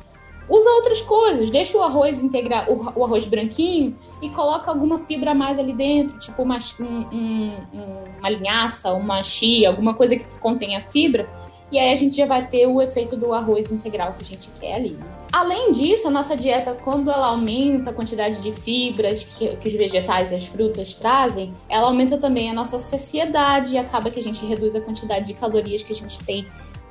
usa 0.49 0.71
outras 0.71 1.01
coisas. 1.01 1.51
Deixa 1.51 1.77
o 1.77 1.83
arroz 1.83 2.23
integrar, 2.23 2.71
o, 2.71 2.93
o, 2.99 3.05
arroz 3.05 3.25
branquinho 3.27 3.97
e 4.21 4.29
coloca 4.31 4.71
alguma 4.71 4.99
fibra 5.01 5.33
a 5.33 5.35
mais 5.35 5.59
ali 5.59 5.73
dentro, 5.73 6.19
tipo 6.19 6.43
uma, 6.43 6.59
um, 6.81 6.85
um, 6.85 7.57
uma 8.19 8.29
linhaça, 8.31 8.93
uma 8.93 9.23
chia, 9.23 9.69
alguma 9.69 9.95
coisa 9.95 10.17
que 10.17 10.39
contenha 10.39 10.81
fibra. 10.81 11.29
E 11.73 11.79
aí 11.79 11.93
a 11.93 11.97
gente 11.97 12.17
já 12.17 12.27
vai 12.27 12.47
ter 12.47 12.67
o 12.67 12.81
efeito 12.81 13.17
do 13.17 13.33
arroz 13.33 13.73
integral 13.73 14.15
que 14.17 14.23
a 14.23 14.27
gente 14.27 14.49
quer 14.61 14.77
ali. 14.77 14.99
Além 15.33 15.73
disso, 15.73 16.07
a 16.07 16.11
nossa 16.11 16.37
dieta, 16.37 16.75
quando 16.75 17.11
ela 17.11 17.27
aumenta 17.27 17.91
a 17.91 17.93
quantidade 17.93 18.41
de 18.41 18.53
fibras 18.53 19.25
que, 19.25 19.57
que 19.57 19.67
os 19.67 19.75
vegetais 19.75 20.31
e 20.31 20.37
as 20.37 20.47
frutas 20.47 20.95
trazem, 20.95 21.53
ela 21.69 21.89
aumenta 21.89 22.17
também 22.17 22.49
a 22.49 22.55
nossa 22.55 22.79
saciedade 22.79 23.75
e 23.75 23.79
acaba 23.79 24.11
que 24.11 24.21
a 24.21 24.23
gente 24.23 24.47
reduz 24.47 24.77
a 24.77 24.81
quantidade 24.81 25.27
de 25.27 25.35
calorias 25.35 25.83
que 25.83 25.93
a 25.93 25.97
gente 25.97 26.23
tem 26.25 26.47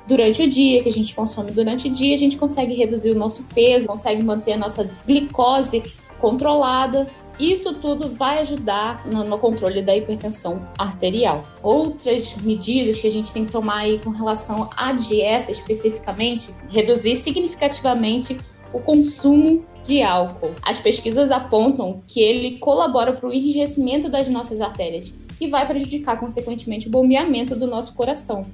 durante 0.06 0.42
o 0.42 0.48
dia, 0.48 0.82
que 0.82 0.88
a 0.88 0.92
gente 0.92 1.14
consome 1.14 1.50
durante 1.50 1.88
o 1.88 1.90
dia, 1.90 2.14
a 2.14 2.18
gente 2.18 2.36
consegue 2.36 2.74
reduzir 2.74 3.10
o 3.10 3.14
nosso 3.14 3.42
peso, 3.54 3.86
consegue 3.86 4.22
manter 4.22 4.52
a 4.52 4.58
nossa 4.58 4.88
glicose 5.06 5.82
controlada. 6.20 7.10
Isso 7.38 7.74
tudo 7.74 8.08
vai 8.08 8.38
ajudar 8.40 9.04
no, 9.06 9.24
no, 9.24 9.38
controle 9.38 9.82
da 9.82 9.96
hipertensão 9.96 10.68
arterial. 10.78 11.44
Outras 11.62 12.36
medidas 12.36 13.00
que 13.00 13.08
a 13.08 13.10
gente 13.10 13.32
tem 13.32 13.44
que 13.44 13.50
tomar 13.50 13.78
aí 13.78 13.98
com 13.98 14.10
relação 14.10 14.70
à 14.76 14.92
dieta 14.92 15.50
especificamente, 15.50 16.50
reduzir 16.68 17.16
significativamente 17.16 18.38
o 18.72 18.78
consumo 18.78 19.64
de 19.82 20.00
álcool. 20.02 20.52
As 20.62 20.78
pesquisas 20.78 21.30
apontam 21.30 22.02
que 22.06 22.20
ele 22.20 22.58
colabora 22.58 23.12
para 23.12 23.28
o 23.28 23.32
enrijecimento 23.32 24.08
das 24.08 24.28
nossas 24.28 24.60
artérias 24.60 25.12
e 25.40 25.48
vai 25.48 25.66
prejudicar, 25.66 26.18
consequentemente, 26.18 26.86
o 26.86 26.90
bombeamento 26.90 27.56
do 27.56 27.66
nosso 27.66 27.94
coração. 27.94 28.46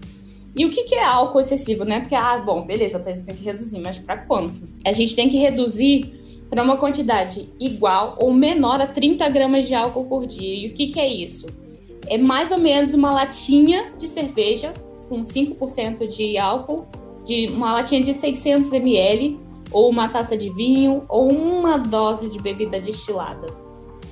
E 0.56 0.64
o 0.64 0.70
que, 0.70 0.84
que 0.84 0.94
é 0.94 1.04
álcool 1.04 1.40
excessivo, 1.40 1.84
né? 1.84 2.00
Porque, 2.00 2.14
ah, 2.14 2.38
bom, 2.38 2.62
beleza, 2.62 2.98
tá, 2.98 3.12
tem 3.12 3.34
que 3.34 3.44
reduzir, 3.44 3.78
mas 3.80 3.98
para 3.98 4.16
quanto? 4.18 4.62
A 4.84 4.92
gente 4.92 5.14
tem 5.14 5.28
que 5.28 5.36
reduzir 5.36 6.20
para 6.50 6.62
uma 6.62 6.76
quantidade 6.76 7.48
igual 7.60 8.18
ou 8.20 8.32
menor 8.32 8.80
a 8.80 8.86
30 8.86 9.28
gramas 9.28 9.66
de 9.66 9.74
álcool 9.74 10.04
por 10.06 10.26
dia. 10.26 10.66
E 10.66 10.66
o 10.66 10.74
que, 10.74 10.88
que 10.88 10.98
é 10.98 11.08
isso? 11.08 11.46
É 12.08 12.18
mais 12.18 12.50
ou 12.50 12.58
menos 12.58 12.92
uma 12.92 13.12
latinha 13.12 13.92
de 13.96 14.08
cerveja 14.08 14.74
com 15.08 15.22
5% 15.22 16.08
de 16.08 16.36
álcool, 16.36 16.86
de 17.24 17.46
uma 17.52 17.72
latinha 17.72 18.00
de 18.00 18.12
600 18.12 18.72
ml, 18.72 19.38
ou 19.70 19.88
uma 19.88 20.08
taça 20.08 20.36
de 20.36 20.50
vinho, 20.50 21.02
ou 21.08 21.30
uma 21.30 21.76
dose 21.76 22.28
de 22.28 22.40
bebida 22.40 22.80
destilada. 22.80 23.46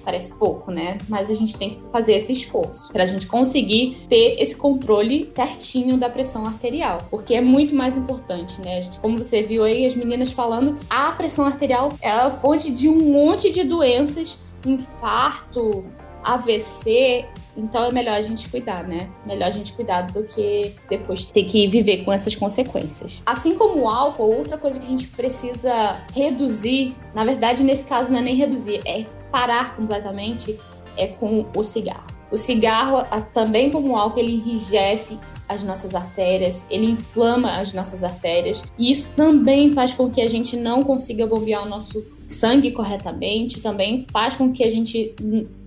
Parece 0.09 0.33
pouco, 0.33 0.71
né? 0.71 0.97
Mas 1.07 1.29
a 1.29 1.35
gente 1.35 1.55
tem 1.59 1.75
que 1.75 1.83
fazer 1.93 2.15
esse 2.15 2.33
esforço 2.33 2.91
para 2.91 3.03
a 3.03 3.07
gente 3.07 3.27
conseguir 3.27 3.95
ter 4.09 4.41
esse 4.41 4.57
controle 4.57 5.31
certinho 5.37 5.99
da 5.99 6.09
pressão 6.09 6.47
arterial, 6.47 7.07
porque 7.11 7.35
é 7.35 7.43
muito 7.43 7.75
mais 7.75 7.95
importante, 7.95 8.59
né? 8.65 8.81
Gente, 8.81 8.99
como 9.01 9.19
você 9.19 9.43
viu 9.43 9.65
aí 9.65 9.85
as 9.85 9.95
meninas 9.95 10.33
falando, 10.33 10.77
a 10.89 11.13
pressão 11.13 11.45
arterial 11.45 11.91
é 12.01 12.31
fonte 12.31 12.71
de 12.71 12.89
um 12.89 13.13
monte 13.13 13.53
de 13.53 13.65
doenças, 13.65 14.39
infarto, 14.65 15.85
AVC, 16.25 17.27
então 17.55 17.85
é 17.85 17.93
melhor 17.93 18.15
a 18.15 18.23
gente 18.23 18.49
cuidar, 18.49 18.87
né? 18.89 19.11
Melhor 19.27 19.49
a 19.49 19.51
gente 19.51 19.73
cuidar 19.73 20.03
do 20.03 20.23
que 20.23 20.73
depois 20.89 21.25
ter 21.27 21.43
que 21.45 21.67
viver 21.67 22.05
com 22.05 22.13
essas 22.13 22.35
consequências. 22.35 23.21
Assim 23.27 23.57
como 23.57 23.83
o 23.83 23.89
álcool, 23.89 24.39
outra 24.39 24.57
coisa 24.57 24.79
que 24.79 24.87
a 24.87 24.89
gente 24.89 25.09
precisa 25.09 26.01
reduzir, 26.15 26.95
na 27.15 27.25
verdade, 27.25 27.63
nesse 27.63 27.85
caso 27.85 28.11
não 28.11 28.21
é 28.21 28.23
nem 28.23 28.37
reduzir, 28.37 28.81
é 28.87 29.05
parar 29.31 29.77
completamente 29.77 30.59
é 30.97 31.07
com 31.07 31.47
o 31.55 31.63
cigarro. 31.63 32.07
O 32.31 32.37
cigarro, 32.37 33.05
também 33.33 33.71
como 33.71 33.93
o 33.93 33.97
álcool, 33.97 34.21
ele 34.21 34.35
enrijece 34.35 35.19
as 35.49 35.63
nossas 35.63 35.95
artérias, 35.95 36.67
ele 36.69 36.87
inflama 36.87 37.53
as 37.53 37.73
nossas 37.73 38.05
artérias, 38.05 38.63
e 38.79 38.91
isso 38.91 39.09
também 39.17 39.73
faz 39.73 39.95
com 39.95 40.11
que 40.11 40.21
a 40.21 40.29
gente 40.29 40.57
não 40.57 40.83
consiga 40.83 41.27
bombear 41.27 41.65
o 41.65 41.69
nosso 41.69 42.05
sangue 42.29 42.71
corretamente, 42.71 43.63
também 43.63 44.05
faz 44.13 44.37
com 44.37 44.53
que 44.53 44.63
a 44.63 44.71
gente 44.71 45.15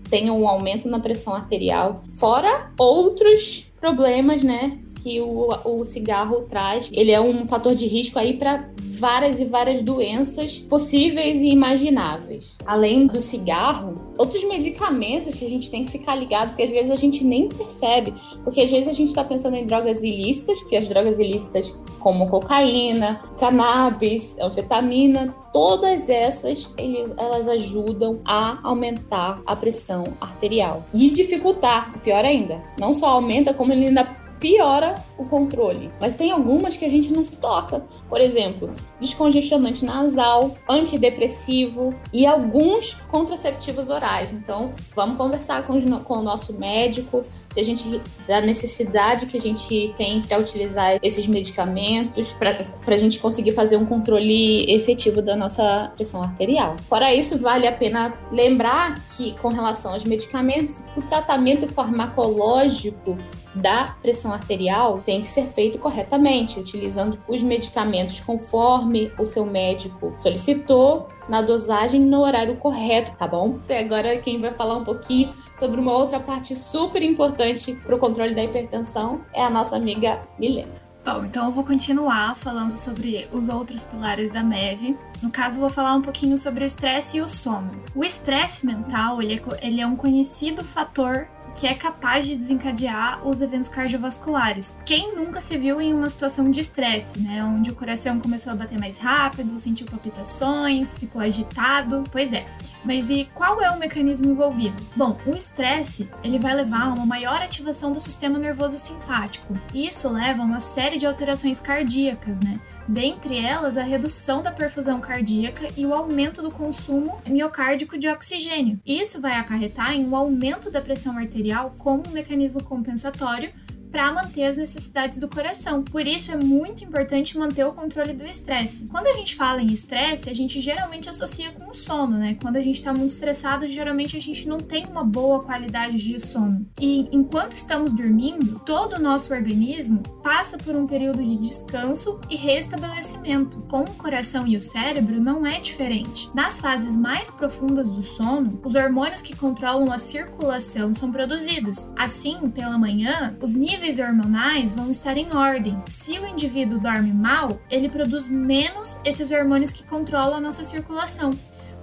tenha 0.07 0.31
um 0.31 0.47
aumento 0.47 0.87
na 0.87 0.99
pressão 0.99 1.33
arterial, 1.33 2.03
fora 2.11 2.71
outros 2.77 3.65
problemas, 3.79 4.43
né, 4.43 4.77
que 5.01 5.19
o, 5.19 5.49
o 5.65 5.85
cigarro 5.85 6.41
traz. 6.41 6.89
Ele 6.93 7.11
é 7.11 7.19
um 7.19 7.45
fator 7.45 7.75
de 7.75 7.87
risco 7.87 8.19
aí 8.19 8.37
para 8.37 8.69
várias 9.01 9.39
e 9.39 9.45
várias 9.45 9.81
doenças 9.81 10.59
possíveis 10.59 11.41
e 11.41 11.49
imagináveis. 11.49 12.55
Além 12.65 13.07
do 13.07 13.19
cigarro, 13.19 13.95
outros 14.15 14.43
medicamentos 14.43 15.33
que 15.33 15.43
a 15.43 15.49
gente 15.49 15.71
tem 15.71 15.85
que 15.85 15.91
ficar 15.91 16.15
ligado, 16.15 16.49
porque 16.49 16.61
às 16.61 16.69
vezes 16.69 16.91
a 16.91 16.95
gente 16.95 17.23
nem 17.23 17.49
percebe, 17.49 18.13
porque 18.43 18.61
às 18.61 18.69
vezes 18.69 18.87
a 18.87 18.93
gente 18.93 19.09
está 19.09 19.23
pensando 19.23 19.55
em 19.55 19.65
drogas 19.65 20.03
ilícitas, 20.03 20.61
que 20.63 20.77
as 20.77 20.87
drogas 20.87 21.17
ilícitas 21.17 21.75
como 21.99 22.29
cocaína, 22.29 23.19
cannabis, 23.39 24.37
anfetamina, 24.39 25.35
todas 25.51 26.07
essas 26.07 26.71
eles, 26.77 27.11
elas 27.17 27.47
ajudam 27.47 28.21
a 28.23 28.59
aumentar 28.61 29.41
a 29.47 29.55
pressão 29.55 30.03
arterial 30.21 30.85
e 30.93 31.09
dificultar, 31.09 31.99
pior 32.03 32.23
ainda, 32.23 32.61
não 32.79 32.93
só 32.93 33.07
aumenta 33.07 33.51
como 33.53 33.73
ele 33.73 33.87
ainda 33.87 34.20
piora 34.41 34.95
o 35.17 35.23
controle. 35.23 35.91
Mas 35.99 36.15
tem 36.15 36.31
algumas 36.31 36.75
que 36.75 36.83
a 36.83 36.89
gente 36.89 37.13
não 37.13 37.23
toca. 37.23 37.85
Por 38.09 38.19
exemplo, 38.19 38.73
descongestionante 38.99 39.85
nasal, 39.85 40.57
antidepressivo 40.67 41.93
e 42.11 42.25
alguns 42.25 42.95
contraceptivos 43.09 43.89
orais. 43.89 44.33
Então, 44.33 44.73
vamos 44.95 45.15
conversar 45.15 45.65
com, 45.65 45.79
com 45.99 46.15
o 46.15 46.21
nosso 46.23 46.53
médico 46.57 47.23
se 47.53 47.59
a 47.59 47.63
gente 47.63 48.01
da 48.27 48.41
necessidade 48.41 49.25
que 49.25 49.37
a 49.37 49.39
gente 49.39 49.93
tem 49.97 50.21
para 50.21 50.39
utilizar 50.39 50.97
esses 51.03 51.27
medicamentos 51.27 52.33
para 52.33 52.55
a 52.87 52.97
gente 52.97 53.19
conseguir 53.19 53.51
fazer 53.51 53.77
um 53.77 53.85
controle 53.85 54.71
efetivo 54.71 55.21
da 55.21 55.35
nossa 55.35 55.91
pressão 55.95 56.23
arterial. 56.23 56.75
Fora 56.87 57.13
isso, 57.13 57.37
vale 57.37 57.67
a 57.67 57.73
pena 57.73 58.13
lembrar 58.31 58.95
que 59.15 59.33
com 59.39 59.49
relação 59.49 59.93
aos 59.93 60.05
medicamentos, 60.05 60.83
o 60.95 61.01
tratamento 61.01 61.67
farmacológico 61.67 63.17
da 63.53 63.95
pressão 64.01 64.33
arterial 64.33 65.01
tem 65.05 65.21
que 65.21 65.27
ser 65.27 65.45
feito 65.47 65.77
corretamente, 65.77 66.59
utilizando 66.59 67.19
os 67.27 67.41
medicamentos 67.41 68.19
conforme 68.19 69.11
o 69.17 69.25
seu 69.25 69.45
médico 69.45 70.13
solicitou, 70.17 71.09
na 71.27 71.41
dosagem 71.41 72.01
no 72.01 72.21
horário 72.21 72.57
correto, 72.57 73.11
tá 73.17 73.27
bom? 73.27 73.59
E 73.69 73.73
agora 73.73 74.17
quem 74.17 74.39
vai 74.39 74.53
falar 74.53 74.75
um 74.75 74.83
pouquinho 74.83 75.31
sobre 75.55 75.79
uma 75.79 75.95
outra 75.95 76.19
parte 76.19 76.55
super 76.55 77.01
importante 77.01 77.73
para 77.73 77.95
o 77.95 77.99
controle 77.99 78.35
da 78.35 78.43
hipertensão 78.43 79.21
é 79.33 79.43
a 79.43 79.49
nossa 79.49 79.75
amiga 79.75 80.21
Milena. 80.37 80.81
Bom, 81.03 81.25
então 81.25 81.47
eu 81.47 81.51
vou 81.51 81.63
continuar 81.63 82.35
falando 82.35 82.77
sobre 82.77 83.27
os 83.31 83.49
outros 83.49 83.83
pilares 83.85 84.31
da 84.31 84.43
MEV. 84.43 84.95
No 85.23 85.31
caso, 85.31 85.59
vou 85.59 85.69
falar 85.69 85.95
um 85.95 86.01
pouquinho 86.01 86.37
sobre 86.37 86.63
o 86.63 86.67
estresse 86.67 87.17
e 87.17 87.21
o 87.21 87.27
sono. 87.27 87.71
O 87.95 88.03
estresse 88.03 88.63
mental, 88.63 89.19
ele 89.19 89.33
é, 89.33 89.65
ele 89.65 89.81
é 89.81 89.87
um 89.87 89.95
conhecido 89.95 90.63
fator 90.63 91.27
que 91.55 91.67
é 91.67 91.73
capaz 91.73 92.25
de 92.25 92.35
desencadear 92.35 93.27
os 93.27 93.41
eventos 93.41 93.69
cardiovasculares. 93.69 94.75
Quem 94.85 95.15
nunca 95.15 95.41
se 95.41 95.57
viu 95.57 95.81
em 95.81 95.93
uma 95.93 96.09
situação 96.09 96.49
de 96.49 96.59
estresse, 96.59 97.19
né? 97.19 97.43
Onde 97.43 97.71
o 97.71 97.75
coração 97.75 98.19
começou 98.19 98.53
a 98.53 98.55
bater 98.55 98.79
mais 98.79 98.97
rápido, 98.97 99.59
sentiu 99.59 99.87
palpitações, 99.87 100.93
ficou 100.93 101.21
agitado? 101.21 102.03
Pois 102.11 102.33
é. 102.33 102.45
Mas 102.83 103.09
e 103.09 103.29
qual 103.33 103.61
é 103.61 103.69
o 103.69 103.79
mecanismo 103.79 104.31
envolvido? 104.31 104.81
Bom, 104.95 105.17
o 105.25 105.35
estresse, 105.35 106.09
ele 106.23 106.39
vai 106.39 106.53
levar 106.55 106.83
a 106.83 106.93
uma 106.93 107.05
maior 107.05 107.41
ativação 107.41 107.91
do 107.91 107.99
sistema 107.99 108.39
nervoso 108.39 108.77
simpático. 108.77 109.57
Isso 109.73 110.09
leva 110.09 110.41
a 110.41 110.45
uma 110.45 110.59
série 110.59 110.97
de 110.97 111.05
alterações 111.05 111.59
cardíacas, 111.59 112.39
né? 112.39 112.59
Dentre 112.87 113.37
elas 113.37 113.77
a 113.77 113.83
redução 113.83 114.41
da 114.41 114.51
perfusão 114.51 114.99
cardíaca 114.99 115.67
e 115.77 115.85
o 115.85 115.93
aumento 115.93 116.41
do 116.41 116.51
consumo 116.51 117.21
miocárdico 117.27 117.97
de 117.97 118.07
oxigênio. 118.07 118.79
Isso 118.85 119.19
vai 119.19 119.33
acarretar 119.33 119.93
em 119.93 120.05
um 120.05 120.15
aumento 120.15 120.71
da 120.71 120.81
pressão 120.81 121.17
arterial 121.17 121.75
como 121.77 122.03
um 122.07 122.11
mecanismo 122.11 122.63
compensatório 122.63 123.51
para 123.91 124.11
manter 124.11 124.45
as 124.45 124.57
necessidades 124.57 125.17
do 125.17 125.27
coração. 125.27 125.83
Por 125.83 126.07
isso 126.07 126.31
é 126.31 126.35
muito 126.35 126.83
importante 126.83 127.37
manter 127.37 127.65
o 127.65 127.73
controle 127.73 128.13
do 128.13 128.25
estresse. 128.25 128.87
Quando 128.87 129.07
a 129.07 129.13
gente 129.13 129.35
fala 129.35 129.61
em 129.61 129.67
estresse, 129.67 130.29
a 130.29 130.33
gente 130.33 130.61
geralmente 130.61 131.09
associa 131.09 131.51
com 131.51 131.69
o 131.69 131.73
sono, 131.73 132.17
né? 132.17 132.37
Quando 132.41 132.55
a 132.55 132.61
gente 132.61 132.75
está 132.75 132.93
muito 132.93 133.11
estressado, 133.11 133.67
geralmente 133.67 134.15
a 134.17 134.21
gente 134.21 134.47
não 134.47 134.57
tem 134.57 134.85
uma 134.85 135.03
boa 135.03 135.43
qualidade 135.43 135.97
de 135.97 136.19
sono. 136.19 136.65
E 136.79 137.09
enquanto 137.11 137.53
estamos 137.53 137.91
dormindo, 137.91 138.59
todo 138.59 138.95
o 138.95 139.01
nosso 139.01 139.33
organismo 139.33 140.01
passa 140.23 140.57
por 140.57 140.75
um 140.75 140.87
período 140.87 141.21
de 141.21 141.35
descanso 141.37 142.19
e 142.29 142.35
restabelecimento. 142.35 143.61
Com 143.63 143.83
o 143.83 143.93
coração 143.95 144.47
e 144.47 144.55
o 144.55 144.61
cérebro 144.61 145.21
não 145.21 145.45
é 145.45 145.59
diferente. 145.59 146.29
Nas 146.33 146.59
fases 146.59 146.95
mais 146.95 147.29
profundas 147.29 147.89
do 147.89 148.03
sono, 148.03 148.61
os 148.63 148.75
hormônios 148.75 149.21
que 149.21 149.35
controlam 149.35 149.91
a 149.91 149.97
circulação 149.97 150.95
são 150.95 151.11
produzidos. 151.11 151.91
Assim, 151.97 152.49
pela 152.49 152.77
manhã, 152.77 153.35
os 153.41 153.53
níveis 153.55 153.80
níveis 153.81 153.97
hormonais 153.97 154.73
vão 154.73 154.91
estar 154.91 155.17
em 155.17 155.35
ordem. 155.35 155.81
Se 155.87 156.19
o 156.19 156.27
indivíduo 156.27 156.79
dorme 156.79 157.11
mal, 157.11 157.59
ele 157.67 157.89
produz 157.89 158.29
menos 158.29 158.99
esses 159.03 159.31
hormônios 159.31 159.71
que 159.71 159.83
controlam 159.83 160.35
a 160.35 160.39
nossa 160.39 160.63
circulação, 160.63 161.31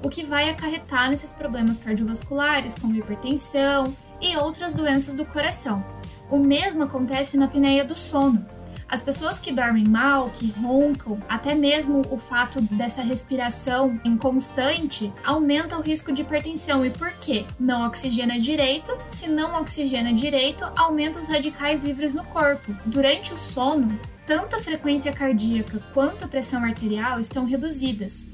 o 0.04 0.08
que 0.08 0.24
vai 0.24 0.48
acarretar 0.48 1.10
nesses 1.10 1.32
problemas 1.32 1.76
cardiovasculares, 1.78 2.76
como 2.76 2.94
hipertensão 2.94 3.92
e 4.20 4.36
outras 4.36 4.74
doenças 4.74 5.16
do 5.16 5.26
coração. 5.26 5.84
O 6.30 6.38
mesmo 6.38 6.84
acontece 6.84 7.36
na 7.36 7.46
apneia 7.46 7.84
do 7.84 7.96
sono. 7.96 8.46
As 8.88 9.02
pessoas 9.02 9.38
que 9.38 9.52
dormem 9.52 9.84
mal, 9.84 10.30
que 10.30 10.50
roncam, 10.52 11.18
até 11.28 11.54
mesmo 11.54 12.02
o 12.10 12.16
fato 12.16 12.58
dessa 12.62 13.02
respiração 13.02 14.00
inconstante 14.02 15.12
aumenta 15.22 15.76
o 15.76 15.82
risco 15.82 16.10
de 16.10 16.22
hipertensão. 16.22 16.86
E 16.86 16.90
por 16.90 17.12
quê? 17.12 17.44
Não 17.60 17.86
oxigena 17.86 18.38
direito. 18.38 18.90
Se 19.10 19.28
não 19.28 19.60
oxigena 19.60 20.10
direito, 20.12 20.64
aumenta 20.74 21.20
os 21.20 21.28
radicais 21.28 21.82
livres 21.82 22.14
no 22.14 22.24
corpo. 22.24 22.74
Durante 22.86 23.34
o 23.34 23.38
sono, 23.38 24.00
tanto 24.26 24.56
a 24.56 24.60
frequência 24.60 25.12
cardíaca 25.12 25.80
quanto 25.92 26.24
a 26.24 26.28
pressão 26.28 26.64
arterial 26.64 27.20
estão 27.20 27.44
reduzidas. 27.44 28.26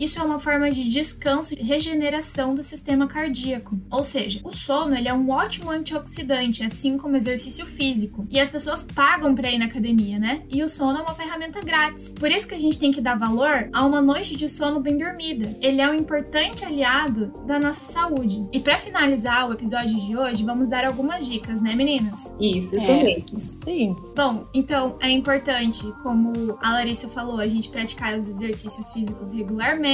Isso 0.00 0.18
é 0.18 0.22
uma 0.22 0.40
forma 0.40 0.70
de 0.70 0.88
descanso 0.88 1.52
e 1.52 1.62
regeneração 1.62 2.54
do 2.54 2.62
sistema 2.62 3.06
cardíaco. 3.06 3.78
Ou 3.90 4.02
seja, 4.02 4.40
o 4.42 4.50
sono 4.50 4.96
ele 4.96 5.08
é 5.08 5.12
um 5.12 5.28
ótimo 5.28 5.70
antioxidante, 5.70 6.64
assim 6.64 6.96
como 6.96 7.18
exercício 7.18 7.66
físico. 7.66 8.26
E 8.30 8.40
as 8.40 8.48
pessoas 8.48 8.82
pagam 8.82 9.34
para 9.34 9.50
ir 9.50 9.58
na 9.58 9.66
academia, 9.66 10.18
né? 10.18 10.42
E 10.48 10.62
o 10.62 10.70
sono 10.70 11.00
é 11.00 11.02
uma 11.02 11.14
ferramenta 11.14 11.60
grátis. 11.60 12.14
Por 12.18 12.32
isso 12.32 12.48
que 12.48 12.54
a 12.54 12.58
gente 12.58 12.78
tem 12.78 12.90
que 12.90 13.02
dar 13.02 13.18
valor 13.18 13.68
a 13.74 13.84
uma 13.84 14.00
noite 14.00 14.34
de 14.34 14.48
sono 14.48 14.80
bem 14.80 14.96
dormida. 14.96 15.54
Ele 15.60 15.82
é 15.82 15.90
um 15.90 15.94
importante 15.94 16.64
aliado 16.64 17.26
da 17.46 17.58
nossa 17.58 17.92
saúde. 17.92 18.48
E 18.52 18.58
para 18.58 18.78
finalizar 18.78 19.50
o 19.50 19.52
episódio 19.52 20.00
de 20.00 20.16
hoje, 20.16 20.42
vamos 20.44 20.66
dar 20.66 20.86
algumas 20.86 21.28
dicas, 21.28 21.60
né, 21.60 21.74
meninas? 21.74 22.32
Isso, 22.40 22.74
isso 22.74 22.90
é, 22.90 23.04
mesmo. 23.04 23.40
Sim. 23.40 23.96
Bom, 24.16 24.46
então 24.54 24.96
é 24.98 25.10
importante, 25.10 25.92
como 26.02 26.32
a 26.62 26.72
Larissa 26.72 27.06
falou, 27.06 27.38
a 27.38 27.46
gente 27.46 27.68
praticar 27.68 28.16
os 28.16 28.26
exercícios 28.26 28.90
físicos 28.94 29.30
regularmente 29.30 29.89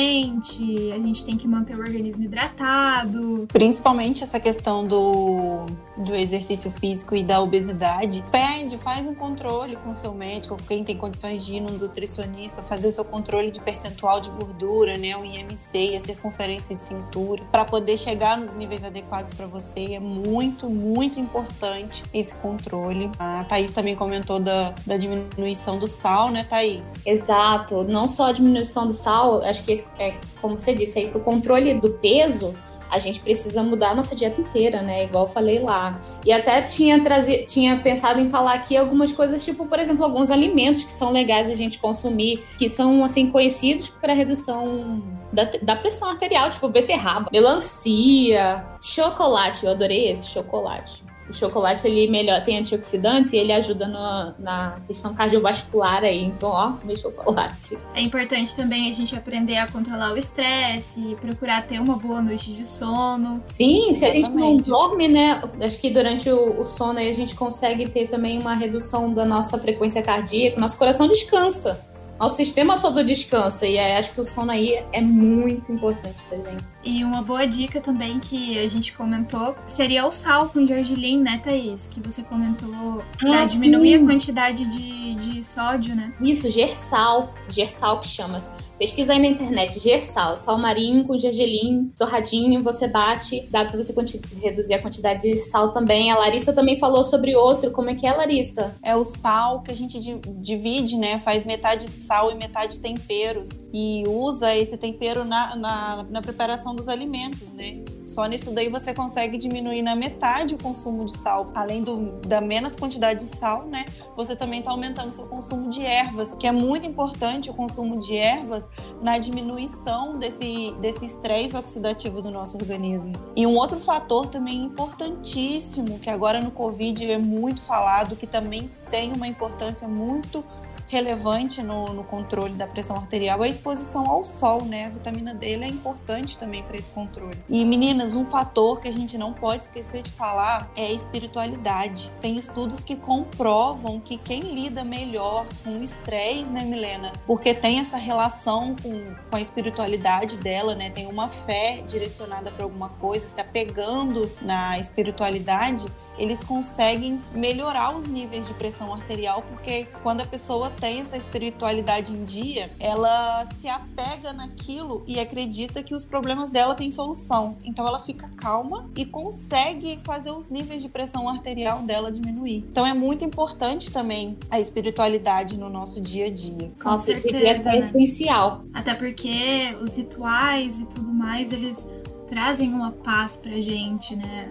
a 0.92 0.98
gente 0.98 1.24
tem 1.24 1.36
que 1.36 1.48
manter 1.48 1.76
o 1.76 1.80
organismo 1.80 2.24
hidratado. 2.24 3.46
Principalmente 3.52 4.24
essa 4.24 4.38
questão 4.38 4.86
do, 4.86 5.66
do 5.96 6.14
exercício 6.14 6.70
físico 6.70 7.14
e 7.14 7.22
da 7.22 7.40
obesidade. 7.40 8.24
Pede, 8.30 8.76
faz 8.78 9.06
um 9.06 9.14
controle 9.14 9.76
com 9.76 9.94
seu 9.94 10.12
médico, 10.12 10.56
quem 10.68 10.84
tem 10.84 10.96
condições 10.96 11.44
de 11.44 11.54
ir 11.54 11.60
num 11.60 11.72
nutricionista, 11.78 12.62
fazer 12.62 12.88
o 12.88 12.92
seu 12.92 13.04
controle 13.04 13.50
de 13.50 13.60
percentual 13.60 14.20
de 14.20 14.30
gordura, 14.30 14.96
né, 14.96 15.16
o 15.16 15.24
IMC 15.24 15.96
a 15.96 16.00
circunferência 16.00 16.74
de 16.74 16.82
cintura, 16.82 17.42
para 17.50 17.64
poder 17.64 17.96
chegar 17.98 18.38
nos 18.38 18.52
níveis 18.52 18.84
adequados 18.84 19.34
para 19.34 19.46
você. 19.46 19.94
É 19.94 20.00
muito, 20.00 20.68
muito 20.68 21.18
importante 21.18 22.04
esse 22.12 22.34
controle. 22.36 23.10
A 23.18 23.44
Thaís 23.44 23.70
também 23.70 23.94
comentou 23.94 24.40
da, 24.40 24.74
da 24.86 24.96
diminuição 24.96 25.78
do 25.78 25.86
sal, 25.86 26.30
né, 26.30 26.44
Thaís? 26.44 26.92
Exato. 27.04 27.84
Não 27.84 28.06
só 28.08 28.26
a 28.26 28.32
diminuição 28.32 28.86
do 28.86 28.92
sal, 28.92 29.42
acho 29.42 29.64
que 29.64 29.84
é, 29.98 30.14
como 30.40 30.58
você 30.58 30.74
disse 30.74 30.98
aí, 30.98 31.08
para 31.08 31.18
o 31.18 31.24
controle 31.24 31.74
do 31.74 31.90
peso, 31.90 32.54
a 32.90 32.98
gente 32.98 33.20
precisa 33.20 33.62
mudar 33.62 33.90
a 33.90 33.94
nossa 33.94 34.14
dieta 34.14 34.40
inteira, 34.40 34.82
né? 34.82 35.04
Igual 35.04 35.24
eu 35.24 35.30
falei 35.30 35.58
lá. 35.58 35.98
E 36.24 36.32
até 36.32 36.62
tinha, 36.62 37.02
trazido, 37.02 37.46
tinha 37.46 37.78
pensado 37.78 38.20
em 38.20 38.28
falar 38.28 38.54
aqui 38.54 38.76
algumas 38.76 39.12
coisas, 39.12 39.44
tipo, 39.44 39.66
por 39.66 39.78
exemplo, 39.78 40.04
alguns 40.04 40.30
alimentos 40.30 40.84
que 40.84 40.92
são 40.92 41.10
legais 41.10 41.50
a 41.50 41.54
gente 41.54 41.78
consumir, 41.78 42.44
que 42.58 42.68
são, 42.68 43.04
assim, 43.04 43.30
conhecidos 43.30 43.90
para 43.90 44.12
redução 44.12 45.02
da, 45.32 45.44
da, 45.62 45.76
pressão 45.76 46.08
arterial, 46.08 46.50
tipo 46.50 46.68
beterraba, 46.68 47.28
melancia, 47.32 48.64
chocolate. 48.80 49.66
Eu 49.66 49.72
adorei 49.72 50.10
esse 50.10 50.26
chocolate 50.26 51.04
o 51.28 51.32
chocolate 51.32 51.86
ele 51.86 52.08
melhor 52.10 52.42
tem 52.44 52.58
antioxidantes 52.58 53.32
e 53.32 53.36
ele 53.36 53.52
ajuda 53.52 53.86
no, 53.86 54.34
na 54.38 54.76
questão 54.86 55.14
cardiovascular 55.14 56.04
aí. 56.04 56.24
Então, 56.24 56.50
ó, 56.50 56.72
meu 56.84 56.96
chocolate. 56.96 57.78
É 57.94 58.00
importante 58.00 58.54
também 58.54 58.88
a 58.88 58.92
gente 58.92 59.16
aprender 59.16 59.56
a 59.56 59.70
controlar 59.70 60.12
o 60.12 60.16
estresse, 60.16 61.16
procurar 61.20 61.66
ter 61.66 61.80
uma 61.80 61.96
boa 61.96 62.20
noite 62.22 62.52
de 62.52 62.66
sono. 62.66 63.42
Sim, 63.46 63.92
se 63.92 64.04
a 64.04 64.10
gente 64.10 64.30
não 64.30 64.56
dorme, 64.56 65.08
né? 65.08 65.40
Acho 65.60 65.78
que 65.78 65.90
durante 65.90 66.30
o, 66.30 66.60
o 66.60 66.64
sono 66.64 66.98
aí 66.98 67.08
a 67.08 67.14
gente 67.14 67.34
consegue 67.34 67.88
ter 67.88 68.08
também 68.08 68.38
uma 68.38 68.54
redução 68.54 69.12
da 69.12 69.24
nossa 69.24 69.58
frequência 69.58 70.02
cardíaca, 70.02 70.60
nosso 70.60 70.76
coração 70.76 71.08
descansa 71.08 71.84
nosso 72.18 72.36
sistema 72.36 72.80
todo 72.80 73.04
descansa. 73.04 73.66
E 73.66 73.78
acho 73.78 74.12
que 74.12 74.20
o 74.20 74.24
sono 74.24 74.50
aí 74.50 74.82
é 74.92 75.00
muito 75.00 75.72
importante 75.72 76.22
pra 76.28 76.38
gente. 76.38 76.74
E 76.84 77.04
uma 77.04 77.22
boa 77.22 77.46
dica 77.46 77.80
também 77.80 78.18
que 78.18 78.58
a 78.58 78.68
gente 78.68 78.92
comentou 78.92 79.54
seria 79.68 80.06
o 80.06 80.12
sal 80.12 80.48
com 80.48 80.66
gergelim, 80.66 81.22
né, 81.22 81.40
Thaís? 81.44 81.88
Que 81.88 82.00
você 82.00 82.22
comentou 82.22 83.02
pra 83.18 83.42
ah, 83.42 83.44
diminuir 83.44 83.98
sim. 83.98 84.04
a 84.04 84.06
quantidade 84.06 84.64
de, 84.66 85.14
de 85.14 85.44
sódio, 85.44 85.94
né? 85.94 86.12
Isso, 86.20 86.48
gersal. 86.48 87.34
Gersal 87.48 88.00
que 88.00 88.08
chama. 88.08 88.38
Pesquisa 88.78 89.14
aí 89.14 89.18
na 89.18 89.26
internet, 89.26 89.78
gersal, 89.78 90.36
sal 90.36 90.58
marinho 90.58 91.04
com 91.04 91.16
gergelim, 91.16 91.90
torradinho, 91.98 92.62
você 92.62 92.86
bate, 92.86 93.48
dá 93.50 93.64
pra 93.64 93.74
você 93.74 93.94
reduzir 94.42 94.74
a 94.74 94.82
quantidade 94.82 95.22
de 95.22 95.36
sal 95.38 95.72
também. 95.72 96.10
A 96.10 96.18
Larissa 96.18 96.52
também 96.52 96.78
falou 96.78 97.02
sobre 97.02 97.34
outro, 97.34 97.70
como 97.70 97.88
é 97.88 97.94
que 97.94 98.06
é, 98.06 98.12
Larissa? 98.12 98.76
É 98.82 98.94
o 98.94 99.02
sal 99.02 99.62
que 99.62 99.70
a 99.70 99.74
gente 99.74 99.98
divide, 100.40 100.98
né? 100.98 101.18
Faz 101.20 101.44
metade 101.44 101.88
sal 101.88 102.30
e 102.30 102.34
metade 102.34 102.78
temperos 102.78 103.62
e 103.72 104.02
usa 104.06 104.54
esse 104.54 104.76
tempero 104.76 105.24
na, 105.24 105.56
na, 105.56 106.02
na 106.10 106.20
preparação 106.20 106.74
dos 106.74 106.86
alimentos, 106.86 107.54
né? 107.54 107.82
Só 108.06 108.26
nisso 108.26 108.52
daí 108.52 108.68
você 108.68 108.92
consegue 108.92 109.38
diminuir 109.38 109.80
na 109.80 109.96
metade 109.96 110.54
o 110.54 110.58
consumo 110.58 111.06
de 111.06 111.16
sal. 111.16 111.50
Além 111.54 111.82
do, 111.82 112.20
da 112.20 112.42
menos 112.42 112.74
quantidade 112.74 113.20
de 113.20 113.36
sal, 113.36 113.66
né? 113.66 113.86
Você 114.14 114.36
também 114.36 114.60
está 114.60 114.70
aumentando 114.70 115.12
seu 115.12 115.26
consumo 115.26 115.70
de 115.70 115.82
ervas, 115.82 116.34
que 116.34 116.46
é 116.46 116.52
muito 116.52 116.86
importante 116.86 117.50
o 117.50 117.54
consumo 117.54 117.98
de 117.98 118.16
ervas 118.16 118.65
na 119.00 119.18
diminuição 119.18 120.18
desse 120.18 120.72
desse 120.80 121.06
estresse 121.06 121.56
oxidativo 121.56 122.22
do 122.22 122.30
nosso 122.30 122.56
organismo. 122.56 123.12
E 123.34 123.46
um 123.46 123.56
outro 123.56 123.78
fator 123.80 124.26
também 124.26 124.64
importantíssimo, 124.64 125.98
que 125.98 126.10
agora 126.10 126.40
no 126.40 126.50
Covid 126.50 127.10
é 127.10 127.18
muito 127.18 127.60
falado, 127.62 128.16
que 128.16 128.26
também 128.26 128.70
tem 128.90 129.12
uma 129.12 129.26
importância 129.26 129.86
muito 129.86 130.44
relevante 130.88 131.62
no, 131.62 131.92
no, 131.92 132.04
controle 132.04 132.54
da 132.54 132.66
pressão 132.66 132.96
arterial 132.96 133.42
é 133.42 133.46
a 133.46 133.50
exposição 133.50 134.08
ao 134.08 134.24
sol, 134.24 134.64
né? 134.64 134.86
A 134.86 134.90
vitamina 134.90 135.34
D 135.34 135.54
é 135.54 135.68
importante 135.68 136.38
também 136.38 136.62
para 136.62 136.76
esse 136.76 136.90
controle. 136.90 137.36
E 137.48 137.64
meninas, 137.64 138.14
um 138.14 138.24
fator 138.24 138.80
que 138.80 138.88
a 138.88 138.92
gente 138.92 139.18
não 139.18 139.32
pode 139.32 139.64
esquecer 139.64 140.02
de 140.02 140.10
falar 140.10 140.70
é 140.76 140.86
a 140.86 140.92
espiritualidade. 140.92 142.10
Tem 142.20 142.36
estudos 142.36 142.84
que 142.84 142.96
comprovam 142.96 144.00
que 144.00 144.16
quem 144.16 144.40
lida 144.40 144.84
melhor 144.84 145.46
com 145.64 145.78
o 145.78 145.82
estresse, 145.82 146.44
né, 146.44 146.62
Milena? 146.62 147.12
Porque 147.26 147.54
tem 147.54 147.80
essa 147.80 147.96
relação 147.96 148.76
com, 148.82 149.14
com 149.30 149.36
a 149.36 149.40
espiritualidade 149.40 150.36
dela, 150.38 150.74
né? 150.74 150.90
Tem 150.90 151.06
uma 151.06 151.28
fé 151.28 151.82
direcionada 151.86 152.50
para 152.50 152.64
alguma 152.64 152.88
coisa, 152.90 153.26
se 153.28 153.40
apegando 153.40 154.30
na 154.40 154.78
espiritualidade 154.78 155.86
eles 156.18 156.42
conseguem 156.42 157.20
melhorar 157.32 157.96
os 157.96 158.06
níveis 158.06 158.46
de 158.46 158.54
pressão 158.54 158.92
arterial, 158.92 159.42
porque 159.42 159.86
quando 160.02 160.20
a 160.20 160.26
pessoa 160.26 160.70
tem 160.70 161.00
essa 161.00 161.16
espiritualidade 161.16 162.12
em 162.12 162.24
dia, 162.24 162.70
ela 162.78 163.46
se 163.54 163.68
apega 163.68 164.32
naquilo 164.32 165.02
e 165.06 165.18
acredita 165.20 165.82
que 165.82 165.94
os 165.94 166.04
problemas 166.04 166.50
dela 166.50 166.74
têm 166.74 166.90
solução. 166.90 167.56
Então 167.64 167.86
ela 167.86 168.00
fica 168.00 168.28
calma 168.36 168.88
e 168.96 169.04
consegue 169.04 169.98
fazer 170.04 170.30
os 170.30 170.48
níveis 170.48 170.82
de 170.82 170.88
pressão 170.88 171.28
arterial 171.28 171.80
dela 171.80 172.10
diminuir. 172.10 172.64
Então 172.70 172.86
é 172.86 172.94
muito 172.94 173.24
importante 173.24 173.90
também 173.90 174.36
a 174.50 174.58
espiritualidade 174.58 175.58
no 175.58 175.68
nosso 175.68 176.00
dia 176.00 176.26
a 176.26 176.30
dia. 176.30 176.70
Com 176.82 176.90
Nossa, 176.90 177.06
certeza, 177.06 177.38
é 177.38 177.58
né? 177.58 177.78
essencial. 177.78 178.62
Até 178.72 178.94
porque 178.94 179.76
os 179.80 179.96
rituais 179.96 180.78
e 180.78 180.84
tudo 180.86 181.12
mais, 181.12 181.52
eles 181.52 181.84
trazem 182.28 182.72
uma 182.72 182.92
paz 182.92 183.36
pra 183.36 183.52
gente, 183.52 184.16
né? 184.16 184.48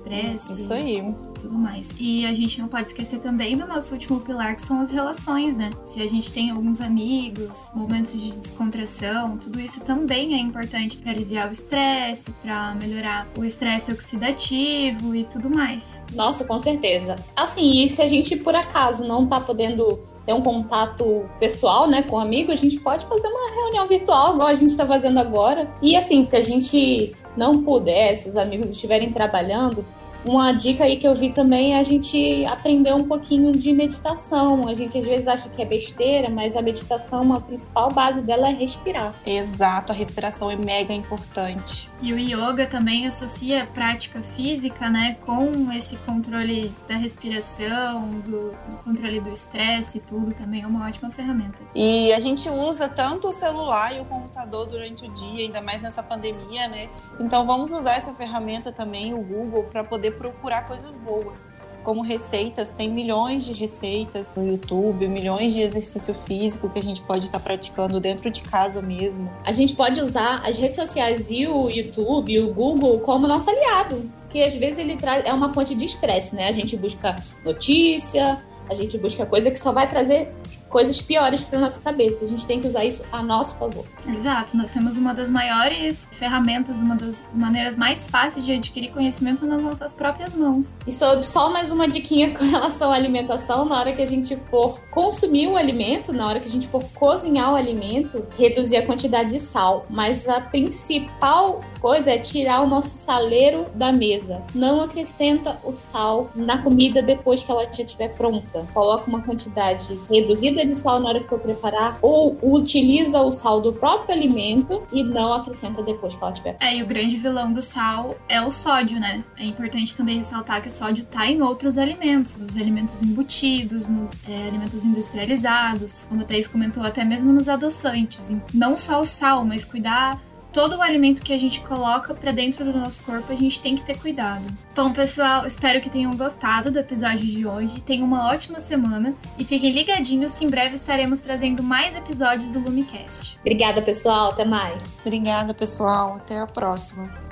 Prece. 0.00 0.52
Isso 0.52 0.72
aí. 0.72 1.14
Tudo 1.40 1.54
mais. 1.54 1.86
E 1.98 2.26
a 2.26 2.34
gente 2.34 2.60
não 2.60 2.68
pode 2.68 2.88
esquecer 2.88 3.18
também 3.20 3.56
do 3.56 3.66
nosso 3.66 3.92
último 3.92 4.20
pilar, 4.20 4.56
que 4.56 4.62
são 4.62 4.80
as 4.80 4.90
relações, 4.90 5.56
né? 5.56 5.70
Se 5.86 6.02
a 6.02 6.06
gente 6.06 6.32
tem 6.32 6.50
alguns 6.50 6.80
amigos, 6.80 7.70
momentos 7.74 8.20
de 8.20 8.38
descontração, 8.38 9.38
tudo 9.38 9.60
isso 9.60 9.80
também 9.80 10.34
é 10.34 10.38
importante 10.38 10.98
para 10.98 11.12
aliviar 11.12 11.48
o 11.48 11.52
estresse, 11.52 12.30
para 12.42 12.74
melhorar 12.74 13.26
o 13.38 13.44
estresse 13.44 13.90
oxidativo 13.92 15.14
e 15.14 15.24
tudo 15.24 15.48
mais. 15.48 15.82
Nossa, 16.14 16.44
com 16.44 16.58
certeza. 16.58 17.16
Assim, 17.36 17.82
e 17.82 17.88
se 17.88 18.02
a 18.02 18.08
gente 18.08 18.36
por 18.36 18.54
acaso 18.54 19.06
não 19.06 19.26
tá 19.26 19.40
podendo 19.40 20.00
ter 20.26 20.32
um 20.32 20.42
contato 20.42 21.24
pessoal, 21.38 21.88
né, 21.88 22.02
com 22.02 22.16
um 22.16 22.20
amigo, 22.20 22.52
a 22.52 22.56
gente 22.56 22.78
pode 22.78 23.06
fazer 23.06 23.28
uma 23.28 23.50
reunião 23.54 23.86
virtual, 23.86 24.34
igual 24.34 24.48
a 24.48 24.54
gente 24.54 24.70
está 24.70 24.86
fazendo 24.86 25.18
agora. 25.18 25.68
E 25.80 25.96
assim, 25.96 26.22
se 26.24 26.36
a 26.36 26.42
gente 26.42 27.14
não 27.36 27.62
puder, 27.62 28.16
se 28.16 28.28
os 28.28 28.36
amigos 28.36 28.70
estiverem 28.70 29.12
trabalhando, 29.12 29.84
uma 30.24 30.52
dica 30.52 30.84
aí 30.84 30.96
que 30.96 31.06
eu 31.06 31.14
vi 31.14 31.30
também 31.30 31.74
é 31.74 31.80
a 31.80 31.82
gente 31.82 32.44
aprender 32.46 32.92
um 32.92 33.04
pouquinho 33.04 33.52
de 33.52 33.72
meditação. 33.72 34.68
A 34.68 34.74
gente 34.74 34.98
às 34.98 35.04
vezes 35.04 35.28
acha 35.28 35.48
que 35.48 35.62
é 35.62 35.64
besteira, 35.64 36.30
mas 36.30 36.56
a 36.56 36.62
meditação, 36.62 37.32
a 37.32 37.40
principal 37.40 37.90
base 37.90 38.22
dela 38.22 38.48
é 38.48 38.52
respirar. 38.52 39.14
Exato, 39.24 39.92
a 39.92 39.94
respiração 39.94 40.50
é 40.50 40.56
mega 40.56 40.92
importante. 40.92 41.88
E 42.02 42.12
o 42.12 42.18
yoga 42.18 42.66
também 42.66 43.06
associa 43.06 43.62
a 43.62 43.66
prática 43.66 44.20
física, 44.20 44.88
né, 44.88 45.16
com 45.20 45.70
esse 45.72 45.96
controle 45.98 46.72
da 46.88 46.96
respiração, 46.96 48.08
do, 48.20 48.50
do 48.50 48.76
controle 48.84 49.20
do 49.20 49.30
estresse 49.30 49.98
e 49.98 50.00
tudo, 50.00 50.32
também 50.34 50.62
é 50.62 50.66
uma 50.66 50.86
ótima 50.86 51.10
ferramenta. 51.10 51.58
E 51.74 52.12
a 52.12 52.20
gente 52.20 52.48
usa 52.48 52.88
tanto 52.88 53.28
o 53.28 53.32
celular 53.32 53.94
e 53.96 54.00
o 54.00 54.04
computador 54.04 54.66
durante 54.66 55.06
o 55.06 55.10
dia, 55.10 55.44
ainda 55.44 55.60
mais 55.60 55.82
nessa 55.82 56.02
pandemia, 56.02 56.68
né? 56.68 56.88
Então 57.18 57.46
vamos 57.46 57.72
usar 57.72 57.96
essa 57.96 58.12
ferramenta 58.14 58.72
também, 58.72 59.12
o 59.14 59.22
Google, 59.22 59.64
para 59.64 59.84
poder 59.84 60.09
poder 60.10 60.12
procurar 60.12 60.66
coisas 60.66 60.96
boas. 60.96 61.50
Como 61.82 62.02
receitas, 62.02 62.68
tem 62.68 62.90
milhões 62.90 63.46
de 63.46 63.54
receitas 63.54 64.34
no 64.36 64.46
YouTube, 64.46 65.08
milhões 65.08 65.54
de 65.54 65.60
exercício 65.62 66.14
físico 66.26 66.68
que 66.68 66.78
a 66.78 66.82
gente 66.82 67.00
pode 67.00 67.24
estar 67.24 67.40
praticando 67.40 67.98
dentro 67.98 68.30
de 68.30 68.42
casa 68.42 68.82
mesmo. 68.82 69.32
A 69.44 69.52
gente 69.52 69.74
pode 69.74 69.98
usar 69.98 70.42
as 70.46 70.58
redes 70.58 70.76
sociais 70.76 71.30
e 71.30 71.46
o 71.46 71.70
YouTube, 71.70 72.38
o 72.40 72.52
Google 72.52 73.00
como 73.00 73.26
nosso 73.26 73.48
aliado, 73.48 74.10
que 74.28 74.42
às 74.42 74.54
vezes 74.54 74.78
ele 74.78 74.96
traz 74.96 75.24
é 75.24 75.32
uma 75.32 75.54
fonte 75.54 75.74
de 75.74 75.86
estresse, 75.86 76.34
né? 76.34 76.48
A 76.48 76.52
gente 76.52 76.76
busca 76.76 77.16
notícia, 77.42 78.38
a 78.68 78.74
gente 78.74 78.98
busca 78.98 79.24
coisa 79.24 79.50
que 79.50 79.58
só 79.58 79.72
vai 79.72 79.88
trazer 79.88 80.30
coisas 80.70 81.02
piores 81.02 81.42
para 81.42 81.58
nossa 81.58 81.80
cabeça. 81.80 82.24
A 82.24 82.28
gente 82.28 82.46
tem 82.46 82.60
que 82.60 82.66
usar 82.66 82.84
isso 82.84 83.04
a 83.12 83.22
nosso 83.22 83.58
favor. 83.58 83.84
Exato. 84.06 84.56
Nós 84.56 84.70
temos 84.70 84.96
uma 84.96 85.12
das 85.12 85.28
maiores 85.28 86.06
ferramentas, 86.12 86.76
uma 86.76 86.94
das 86.94 87.16
maneiras 87.34 87.76
mais 87.76 88.04
fáceis 88.04 88.46
de 88.46 88.52
adquirir 88.52 88.92
conhecimento 88.92 89.44
nas 89.44 89.60
nossas 89.60 89.92
próprias 89.92 90.34
mãos. 90.34 90.66
E 90.86 90.92
só, 90.92 91.22
só 91.22 91.50
mais 91.50 91.70
uma 91.72 91.88
diquinha 91.88 92.30
com 92.38 92.44
relação 92.44 92.92
à 92.92 92.94
alimentação. 92.94 93.64
Na 93.64 93.78
hora 93.78 93.92
que 93.92 94.00
a 94.00 94.06
gente 94.06 94.36
for 94.48 94.80
consumir 94.90 95.48
o 95.48 95.56
alimento, 95.56 96.12
na 96.12 96.26
hora 96.26 96.40
que 96.40 96.46
a 96.46 96.50
gente 96.50 96.68
for 96.68 96.82
cozinhar 96.94 97.52
o 97.52 97.56
alimento, 97.56 98.24
reduzir 98.38 98.76
a 98.76 98.86
quantidade 98.86 99.30
de 99.30 99.40
sal. 99.40 99.84
Mas 99.90 100.28
a 100.28 100.40
principal 100.40 101.62
coisa 101.80 102.10
é 102.10 102.18
tirar 102.18 102.62
o 102.62 102.66
nosso 102.66 102.90
saleiro 102.90 103.64
da 103.74 103.92
mesa. 103.92 104.42
Não 104.54 104.82
acrescenta 104.82 105.58
o 105.64 105.72
sal 105.72 106.30
na 106.34 106.58
comida 106.58 107.02
depois 107.02 107.42
que 107.42 107.50
ela 107.50 107.64
já 107.64 107.82
estiver 107.82 108.08
pronta. 108.14 108.66
Coloca 108.72 109.08
uma 109.08 109.22
quantidade 109.22 109.98
reduzida 110.10 110.64
de 110.64 110.74
sal 110.74 111.00
na 111.00 111.08
hora 111.08 111.20
que 111.20 111.28
for 111.28 111.38
preparar 111.38 111.98
ou 112.02 112.38
utiliza 112.42 113.20
o 113.20 113.30
sal 113.30 113.60
do 113.60 113.72
próprio 113.72 114.14
alimento 114.14 114.82
e 114.92 115.02
não 115.02 115.32
acrescenta 115.32 115.82
depois 115.82 116.14
que 116.14 116.22
ela 116.22 116.32
estiver 116.32 116.56
É, 116.60 116.76
e 116.76 116.82
o 116.82 116.86
grande 116.86 117.16
vilão 117.16 117.52
do 117.52 117.62
sal 117.62 118.16
é 118.28 118.40
o 118.40 118.50
sódio, 118.50 119.00
né? 119.00 119.24
É 119.36 119.44
importante 119.44 119.96
também 119.96 120.18
ressaltar 120.18 120.62
que 120.62 120.68
o 120.68 120.72
sódio 120.72 121.04
tá 121.04 121.26
em 121.26 121.40
outros 121.42 121.78
alimentos, 121.78 122.36
nos 122.36 122.56
alimentos 122.56 123.00
embutidos, 123.02 123.86
nos 123.88 124.12
é, 124.28 124.48
alimentos 124.48 124.84
industrializados, 124.84 126.06
como 126.08 126.22
a 126.22 126.24
Thaís 126.24 126.46
comentou, 126.46 126.82
até 126.82 127.04
mesmo 127.04 127.32
nos 127.32 127.48
adoçantes. 127.48 128.30
Não 128.52 128.76
só 128.76 129.00
o 129.00 129.06
sal, 129.06 129.44
mas 129.44 129.64
cuidar 129.64 130.20
todo 130.52 130.76
o 130.76 130.82
alimento 130.82 131.22
que 131.22 131.32
a 131.32 131.38
gente 131.38 131.60
coloca 131.60 132.14
para 132.14 132.32
dentro 132.32 132.64
do 132.64 132.78
nosso 132.78 133.02
corpo, 133.04 133.32
a 133.32 133.36
gente 133.36 133.60
tem 133.60 133.76
que 133.76 133.84
ter 133.84 133.98
cuidado. 133.98 134.44
Bom, 134.74 134.92
pessoal, 134.92 135.46
espero 135.46 135.80
que 135.80 135.90
tenham 135.90 136.12
gostado 136.16 136.70
do 136.70 136.78
episódio 136.78 137.26
de 137.26 137.46
hoje. 137.46 137.80
Tenham 137.80 138.06
uma 138.06 138.28
ótima 138.28 138.60
semana 138.60 139.14
e 139.38 139.44
fiquem 139.44 139.72
ligadinhos 139.72 140.34
que 140.34 140.44
em 140.44 140.48
breve 140.48 140.74
estaremos 140.74 141.20
trazendo 141.20 141.62
mais 141.62 141.94
episódios 141.94 142.50
do 142.50 142.58
Lumicast. 142.58 143.38
Obrigada, 143.40 143.80
pessoal. 143.80 144.30
Até 144.30 144.44
mais. 144.44 144.98
Obrigada, 145.00 145.54
pessoal. 145.54 146.16
Até 146.16 146.38
a 146.38 146.46
próxima. 146.46 147.29